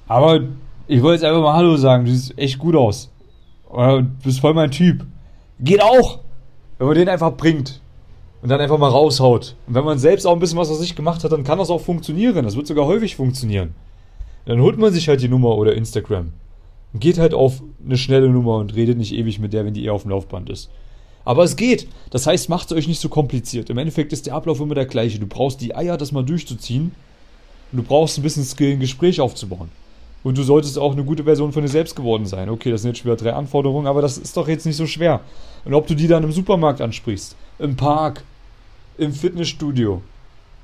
Aber 0.07 0.41
ich 0.87 1.01
wollte 1.01 1.21
jetzt 1.21 1.29
einfach 1.29 1.41
mal 1.41 1.53
Hallo 1.53 1.75
sagen, 1.77 2.05
du 2.05 2.11
siehst 2.11 2.37
echt 2.37 2.57
gut 2.57 2.75
aus. 2.75 3.11
Du 3.69 4.07
bist 4.23 4.39
voll 4.39 4.53
mein 4.53 4.71
Typ. 4.71 5.05
Geht 5.59 5.81
auch, 5.83 6.19
wenn 6.77 6.87
man 6.87 6.95
den 6.95 7.09
einfach 7.09 7.35
bringt 7.35 7.81
und 8.41 8.49
dann 8.49 8.61
einfach 8.61 8.77
mal 8.77 8.89
raushaut. 8.89 9.55
Und 9.67 9.75
wenn 9.75 9.83
man 9.83 9.99
selbst 9.99 10.25
auch 10.25 10.33
ein 10.33 10.39
bisschen 10.39 10.57
was 10.57 10.69
aus 10.69 10.79
sich 10.79 10.95
gemacht 10.95 11.23
hat, 11.23 11.31
dann 11.31 11.43
kann 11.43 11.57
das 11.57 11.69
auch 11.69 11.81
funktionieren. 11.81 12.45
Das 12.45 12.55
wird 12.55 12.67
sogar 12.67 12.85
häufig 12.85 13.15
funktionieren. 13.15 13.75
Dann 14.45 14.61
holt 14.61 14.77
man 14.77 14.93
sich 14.93 15.09
halt 15.09 15.21
die 15.21 15.27
Nummer 15.27 15.57
oder 15.57 15.73
Instagram. 15.73 16.31
Und 16.93 16.99
geht 16.99 17.17
halt 17.17 17.33
auf 17.33 17.61
eine 17.83 17.97
schnelle 17.97 18.29
Nummer 18.29 18.57
und 18.57 18.75
redet 18.75 18.97
nicht 18.97 19.13
ewig 19.13 19.39
mit 19.39 19.51
der, 19.51 19.65
wenn 19.65 19.73
die 19.73 19.83
eher 19.83 19.93
auf 19.93 20.03
dem 20.03 20.11
Laufband 20.11 20.49
ist. 20.49 20.69
Aber 21.25 21.43
es 21.43 21.55
geht. 21.55 21.87
Das 22.11 22.27
heißt, 22.27 22.49
macht 22.49 22.71
es 22.71 22.77
euch 22.77 22.87
nicht 22.87 23.01
so 23.01 23.09
kompliziert. 23.09 23.69
Im 23.71 23.79
Endeffekt 23.79 24.13
ist 24.13 24.27
der 24.27 24.35
Ablauf 24.35 24.61
immer 24.61 24.75
der 24.75 24.85
gleiche. 24.85 25.19
Du 25.19 25.25
brauchst 25.25 25.59
die 25.59 25.75
Eier, 25.75 25.97
das 25.97 26.11
mal 26.11 26.23
durchzuziehen. 26.23 26.91
Und 27.75 27.83
du 27.83 27.87
brauchst 27.89 28.17
ein 28.17 28.21
bisschen 28.21 28.45
Skill, 28.45 28.71
ein 28.71 28.79
Gespräch 28.79 29.19
aufzubauen. 29.19 29.69
Und 30.23 30.37
du 30.37 30.43
solltest 30.43 30.79
auch 30.79 30.93
eine 30.93 31.03
gute 31.03 31.25
Version 31.25 31.51
von 31.51 31.61
dir 31.61 31.67
selbst 31.67 31.93
geworden 31.93 32.25
sein. 32.25 32.49
Okay, 32.49 32.71
das 32.71 32.81
sind 32.81 32.91
jetzt 32.91 32.99
schon 32.99 33.11
wieder 33.11 33.21
drei 33.21 33.33
Anforderungen, 33.33 33.85
aber 33.85 34.01
das 34.01 34.17
ist 34.17 34.37
doch 34.37 34.47
jetzt 34.47 34.65
nicht 34.65 34.77
so 34.77 34.87
schwer. 34.87 35.19
Und 35.65 35.73
ob 35.73 35.85
du 35.85 35.93
die 35.93 36.07
dann 36.07 36.23
im 36.23 36.31
Supermarkt 36.31 36.79
ansprichst, 36.79 37.35
im 37.59 37.75
Park, 37.75 38.23
im 38.97 39.11
Fitnessstudio, 39.11 40.01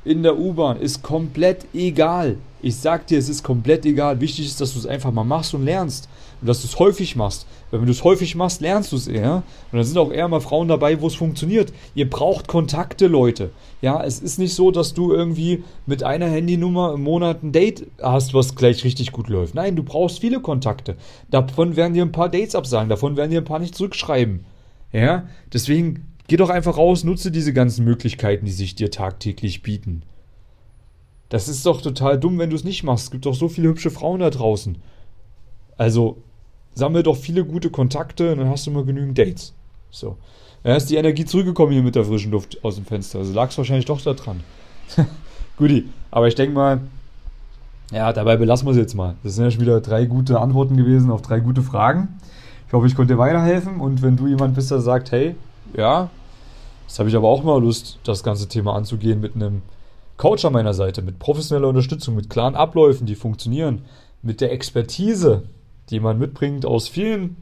in 0.03 0.23
der 0.23 0.37
U-Bahn, 0.37 0.79
ist 0.79 1.03
komplett 1.03 1.65
egal. 1.73 2.37
Ich 2.63 2.75
sag 2.75 3.07
dir, 3.07 3.17
es 3.17 3.29
ist 3.29 3.43
komplett 3.43 3.85
egal. 3.85 4.21
Wichtig 4.21 4.45
ist, 4.45 4.61
dass 4.61 4.73
du 4.73 4.79
es 4.79 4.85
einfach 4.85 5.11
mal 5.11 5.23
machst 5.23 5.53
und 5.53 5.65
lernst. 5.65 6.07
Und 6.41 6.47
dass 6.47 6.61
du 6.61 6.67
es 6.67 6.77
häufig 6.77 7.15
machst. 7.15 7.47
Weil 7.69 7.79
wenn 7.79 7.87
du 7.87 7.91
es 7.91 8.03
häufig 8.03 8.35
machst, 8.35 8.61
lernst 8.61 8.91
du 8.91 8.97
es 8.97 9.07
eher. 9.07 9.43
Und 9.71 9.77
dann 9.77 9.83
sind 9.83 9.97
auch 9.97 10.11
eher 10.11 10.27
mal 10.27 10.41
Frauen 10.41 10.67
dabei, 10.67 11.01
wo 11.01 11.07
es 11.07 11.15
funktioniert. 11.15 11.73
Ihr 11.95 12.09
braucht 12.09 12.47
Kontakte, 12.47 13.07
Leute. 13.07 13.49
Ja, 13.81 14.03
es 14.03 14.19
ist 14.19 14.37
nicht 14.37 14.53
so, 14.53 14.69
dass 14.69 14.93
du 14.93 15.11
irgendwie 15.11 15.63
mit 15.87 16.03
einer 16.03 16.27
Handynummer 16.27 16.93
im 16.93 17.03
Monat 17.03 17.43
ein 17.43 17.51
Date 17.51 17.87
hast, 18.01 18.33
was 18.33 18.55
gleich 18.55 18.83
richtig 18.83 19.11
gut 19.11 19.27
läuft. 19.27 19.55
Nein, 19.55 19.75
du 19.75 19.83
brauchst 19.83 20.19
viele 20.19 20.39
Kontakte. 20.39 20.97
Davon 21.31 21.75
werden 21.75 21.93
dir 21.93 22.03
ein 22.03 22.11
paar 22.11 22.29
Dates 22.29 22.53
absagen. 22.53 22.89
Davon 22.89 23.17
werden 23.17 23.31
dir 23.31 23.41
ein 23.41 23.45
paar 23.45 23.59
nicht 23.59 23.75
zurückschreiben. 23.75 24.45
Ja, 24.93 25.23
deswegen 25.53 26.10
Geh 26.31 26.37
doch 26.37 26.49
einfach 26.49 26.77
raus, 26.77 27.03
nutze 27.03 27.29
diese 27.29 27.51
ganzen 27.51 27.83
Möglichkeiten, 27.83 28.45
die 28.45 28.53
sich 28.53 28.73
dir 28.73 28.89
tagtäglich 28.89 29.63
bieten. 29.63 30.03
Das 31.27 31.49
ist 31.49 31.65
doch 31.65 31.81
total 31.81 32.17
dumm, 32.17 32.39
wenn 32.39 32.49
du 32.49 32.55
es 32.55 32.63
nicht 32.63 32.83
machst. 32.83 33.03
Es 33.03 33.11
gibt 33.11 33.25
doch 33.25 33.35
so 33.35 33.49
viele 33.49 33.67
hübsche 33.67 33.91
Frauen 33.91 34.21
da 34.21 34.29
draußen. 34.29 34.77
Also, 35.75 36.23
sammle 36.73 37.03
doch 37.03 37.17
viele 37.17 37.43
gute 37.43 37.69
Kontakte 37.69 38.31
und 38.31 38.37
dann 38.37 38.47
hast 38.47 38.65
du 38.65 38.71
mal 38.71 38.85
genügend 38.85 39.17
Dates. 39.17 39.53
So. 39.89 40.15
Dann 40.63 40.77
ist 40.77 40.89
die 40.89 40.95
Energie 40.95 41.25
zurückgekommen 41.25 41.73
hier 41.73 41.83
mit 41.83 41.95
der 41.95 42.05
frischen 42.05 42.31
Luft 42.31 42.63
aus 42.63 42.75
dem 42.75 42.85
Fenster. 42.85 43.19
Also 43.19 43.33
lag 43.33 43.49
es 43.49 43.57
wahrscheinlich 43.57 43.87
doch 43.87 43.99
da 43.99 44.13
dran. 44.13 44.41
Guti. 45.57 45.89
Aber 46.11 46.29
ich 46.29 46.35
denke 46.35 46.55
mal, 46.55 46.79
ja, 47.91 48.13
dabei 48.13 48.37
belassen 48.37 48.67
wir 48.67 48.71
es 48.71 48.77
jetzt 48.77 48.95
mal. 48.95 49.15
Das 49.23 49.35
sind 49.35 49.43
ja 49.43 49.51
schon 49.51 49.59
wieder 49.59 49.81
drei 49.81 50.05
gute 50.05 50.39
Antworten 50.39 50.77
gewesen 50.77 51.11
auf 51.11 51.23
drei 51.23 51.41
gute 51.41 51.61
Fragen. 51.61 52.21
Ich 52.67 52.73
hoffe, 52.73 52.87
ich 52.87 52.95
konnte 52.95 53.15
dir 53.15 53.19
weiterhelfen. 53.19 53.81
Und 53.81 54.01
wenn 54.01 54.15
du 54.15 54.27
jemand 54.27 54.55
bist, 54.55 54.71
der 54.71 54.79
sagt, 54.79 55.11
hey, 55.11 55.35
ja, 55.75 56.09
Jetzt 56.91 56.99
habe 56.99 57.07
ich 57.07 57.15
aber 57.15 57.29
auch 57.29 57.41
mal 57.41 57.61
Lust, 57.61 57.99
das 58.03 58.21
ganze 58.21 58.49
Thema 58.49 58.75
anzugehen 58.75 59.21
mit 59.21 59.33
einem 59.33 59.61
Coach 60.17 60.43
an 60.43 60.51
meiner 60.51 60.73
Seite, 60.73 61.01
mit 61.01 61.19
professioneller 61.19 61.69
Unterstützung, 61.69 62.17
mit 62.17 62.29
klaren 62.29 62.53
Abläufen, 62.53 63.07
die 63.07 63.15
funktionieren, 63.15 63.83
mit 64.21 64.41
der 64.41 64.51
Expertise, 64.51 65.43
die 65.89 66.01
man 66.01 66.19
mitbringt 66.19 66.65
aus 66.65 66.89
vielen 66.89 67.37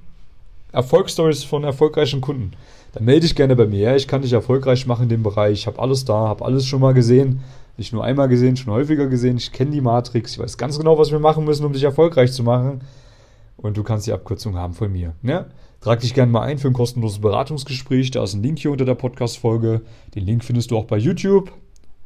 Erfolgsstories 0.71 1.43
von 1.43 1.63
erfolgreichen 1.63 2.21
Kunden. 2.21 2.51
Dann 2.93 3.05
melde 3.05 3.21
dich 3.21 3.35
gerne 3.35 3.55
bei 3.55 3.65
mir. 3.65 3.95
Ich 3.95 4.07
kann 4.07 4.21
dich 4.21 4.33
erfolgreich 4.33 4.85
machen 4.85 5.05
in 5.05 5.09
dem 5.09 5.23
Bereich. 5.23 5.53
Ich 5.61 5.65
habe 5.65 5.79
alles 5.79 6.05
da, 6.05 6.13
habe 6.13 6.45
alles 6.45 6.67
schon 6.67 6.81
mal 6.81 6.93
gesehen. 6.93 7.39
Nicht 7.75 7.91
nur 7.91 8.03
einmal 8.03 8.27
gesehen, 8.27 8.55
schon 8.55 8.71
häufiger 8.71 9.07
gesehen. 9.07 9.37
Ich 9.37 9.51
kenne 9.51 9.71
die 9.71 9.81
Matrix. 9.81 10.33
Ich 10.33 10.37
weiß 10.39 10.59
ganz 10.59 10.77
genau, 10.77 10.99
was 10.99 11.09
wir 11.09 11.17
machen 11.17 11.43
müssen, 11.45 11.65
um 11.65 11.73
dich 11.73 11.85
erfolgreich 11.85 12.33
zu 12.33 12.43
machen. 12.43 12.81
Und 13.57 13.77
du 13.77 13.81
kannst 13.81 14.05
die 14.05 14.13
Abkürzung 14.13 14.55
haben 14.57 14.75
von 14.75 14.91
mir. 14.91 15.15
Ne? 15.23 15.47
Trag 15.81 16.01
dich 16.01 16.13
gerne 16.13 16.29
mal 16.29 16.41
ein 16.41 16.57
für 16.57 16.67
ein 16.67 16.73
kostenloses 16.73 17.19
Beratungsgespräch. 17.19 18.11
Da 18.11 18.21
ist 18.21 18.33
ein 18.33 18.43
Link 18.43 18.59
hier 18.59 18.71
unter 18.71 18.83
der 18.83 18.95
Podcast-Folge. 18.95 19.79
Den 20.13 20.25
Link 20.25 20.43
findest 20.43 20.71
du 20.71 20.77
auch 20.77 20.83
bei 20.83 20.97
YouTube 20.97 21.53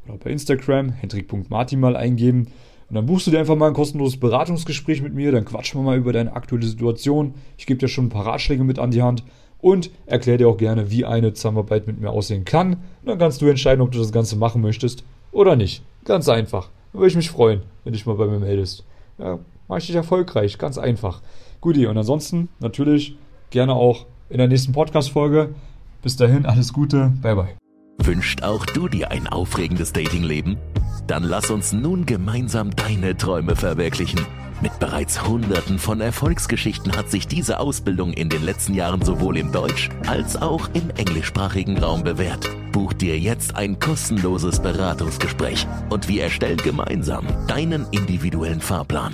oder 0.06 0.16
bei 0.16 0.30
Instagram. 0.30 0.90
Hendrik.martin 0.90 1.80
mal 1.80 1.96
eingeben. 1.96 2.46
Und 2.88 2.94
dann 2.94 3.06
buchst 3.06 3.26
du 3.26 3.32
dir 3.32 3.40
einfach 3.40 3.56
mal 3.56 3.66
ein 3.66 3.74
kostenloses 3.74 4.20
Beratungsgespräch 4.20 5.02
mit 5.02 5.12
mir. 5.12 5.32
Dann 5.32 5.44
quatschen 5.44 5.80
wir 5.80 5.84
mal 5.84 5.98
über 5.98 6.12
deine 6.12 6.34
aktuelle 6.34 6.66
Situation. 6.66 7.34
Ich 7.58 7.66
gebe 7.66 7.80
dir 7.80 7.88
schon 7.88 8.06
ein 8.06 8.10
paar 8.10 8.24
Ratschläge 8.24 8.62
mit 8.62 8.78
an 8.78 8.92
die 8.92 9.02
Hand 9.02 9.24
und 9.58 9.90
erkläre 10.06 10.38
dir 10.38 10.48
auch 10.48 10.56
gerne, 10.56 10.92
wie 10.92 11.04
eine 11.04 11.32
Zusammenarbeit 11.32 11.88
mit 11.88 12.00
mir 12.00 12.10
aussehen 12.10 12.44
kann. 12.44 12.74
Und 12.74 13.06
dann 13.06 13.18
kannst 13.18 13.42
du 13.42 13.46
entscheiden, 13.46 13.80
ob 13.80 13.90
du 13.90 13.98
das 13.98 14.12
Ganze 14.12 14.36
machen 14.36 14.62
möchtest 14.62 15.02
oder 15.32 15.56
nicht. 15.56 15.82
Ganz 16.04 16.28
einfach. 16.28 16.68
Da 16.92 17.00
würde 17.00 17.08
ich 17.08 17.16
mich 17.16 17.30
freuen, 17.30 17.62
wenn 17.82 17.92
du 17.92 17.96
dich 17.98 18.06
mal 18.06 18.14
bei 18.14 18.26
mir 18.26 18.38
meldest. 18.38 18.84
Ja, 19.18 19.40
mache 19.66 19.80
ich 19.80 19.86
dich 19.86 19.96
erfolgreich. 19.96 20.58
Ganz 20.58 20.78
einfach. 20.78 21.22
Guti, 21.60 21.88
und 21.88 21.98
ansonsten 21.98 22.50
natürlich 22.60 23.16
gerne 23.54 23.72
auch 23.72 24.04
in 24.28 24.38
der 24.38 24.48
nächsten 24.48 24.72
Podcast-Folge. 24.72 25.54
Bis 26.02 26.16
dahin, 26.16 26.44
alles 26.44 26.72
Gute. 26.72 27.12
Bye, 27.22 27.36
bye. 27.36 27.56
Wünscht 27.98 28.42
auch 28.42 28.66
du 28.66 28.88
dir 28.88 29.10
ein 29.10 29.28
aufregendes 29.28 29.92
Datingleben? 29.92 30.58
Dann 31.06 31.22
lass 31.22 31.50
uns 31.50 31.72
nun 31.72 32.04
gemeinsam 32.04 32.74
deine 32.74 33.16
Träume 33.16 33.56
verwirklichen. 33.56 34.20
Mit 34.60 34.78
bereits 34.78 35.26
Hunderten 35.26 35.78
von 35.78 36.00
Erfolgsgeschichten 36.00 36.96
hat 36.96 37.10
sich 37.10 37.28
diese 37.28 37.60
Ausbildung 37.60 38.12
in 38.12 38.28
den 38.28 38.42
letzten 38.42 38.74
Jahren 38.74 39.02
sowohl 39.02 39.36
im 39.36 39.52
Deutsch- 39.52 39.88
als 40.06 40.40
auch 40.40 40.68
im 40.74 40.90
englischsprachigen 40.90 41.78
Raum 41.78 42.02
bewährt. 42.02 42.48
Buch 42.72 42.92
dir 42.92 43.18
jetzt 43.18 43.56
ein 43.56 43.78
kostenloses 43.78 44.60
Beratungsgespräch 44.60 45.66
und 45.90 46.08
wir 46.08 46.24
erstellen 46.24 46.58
gemeinsam 46.58 47.26
deinen 47.46 47.86
individuellen 47.92 48.60
Fahrplan. 48.60 49.02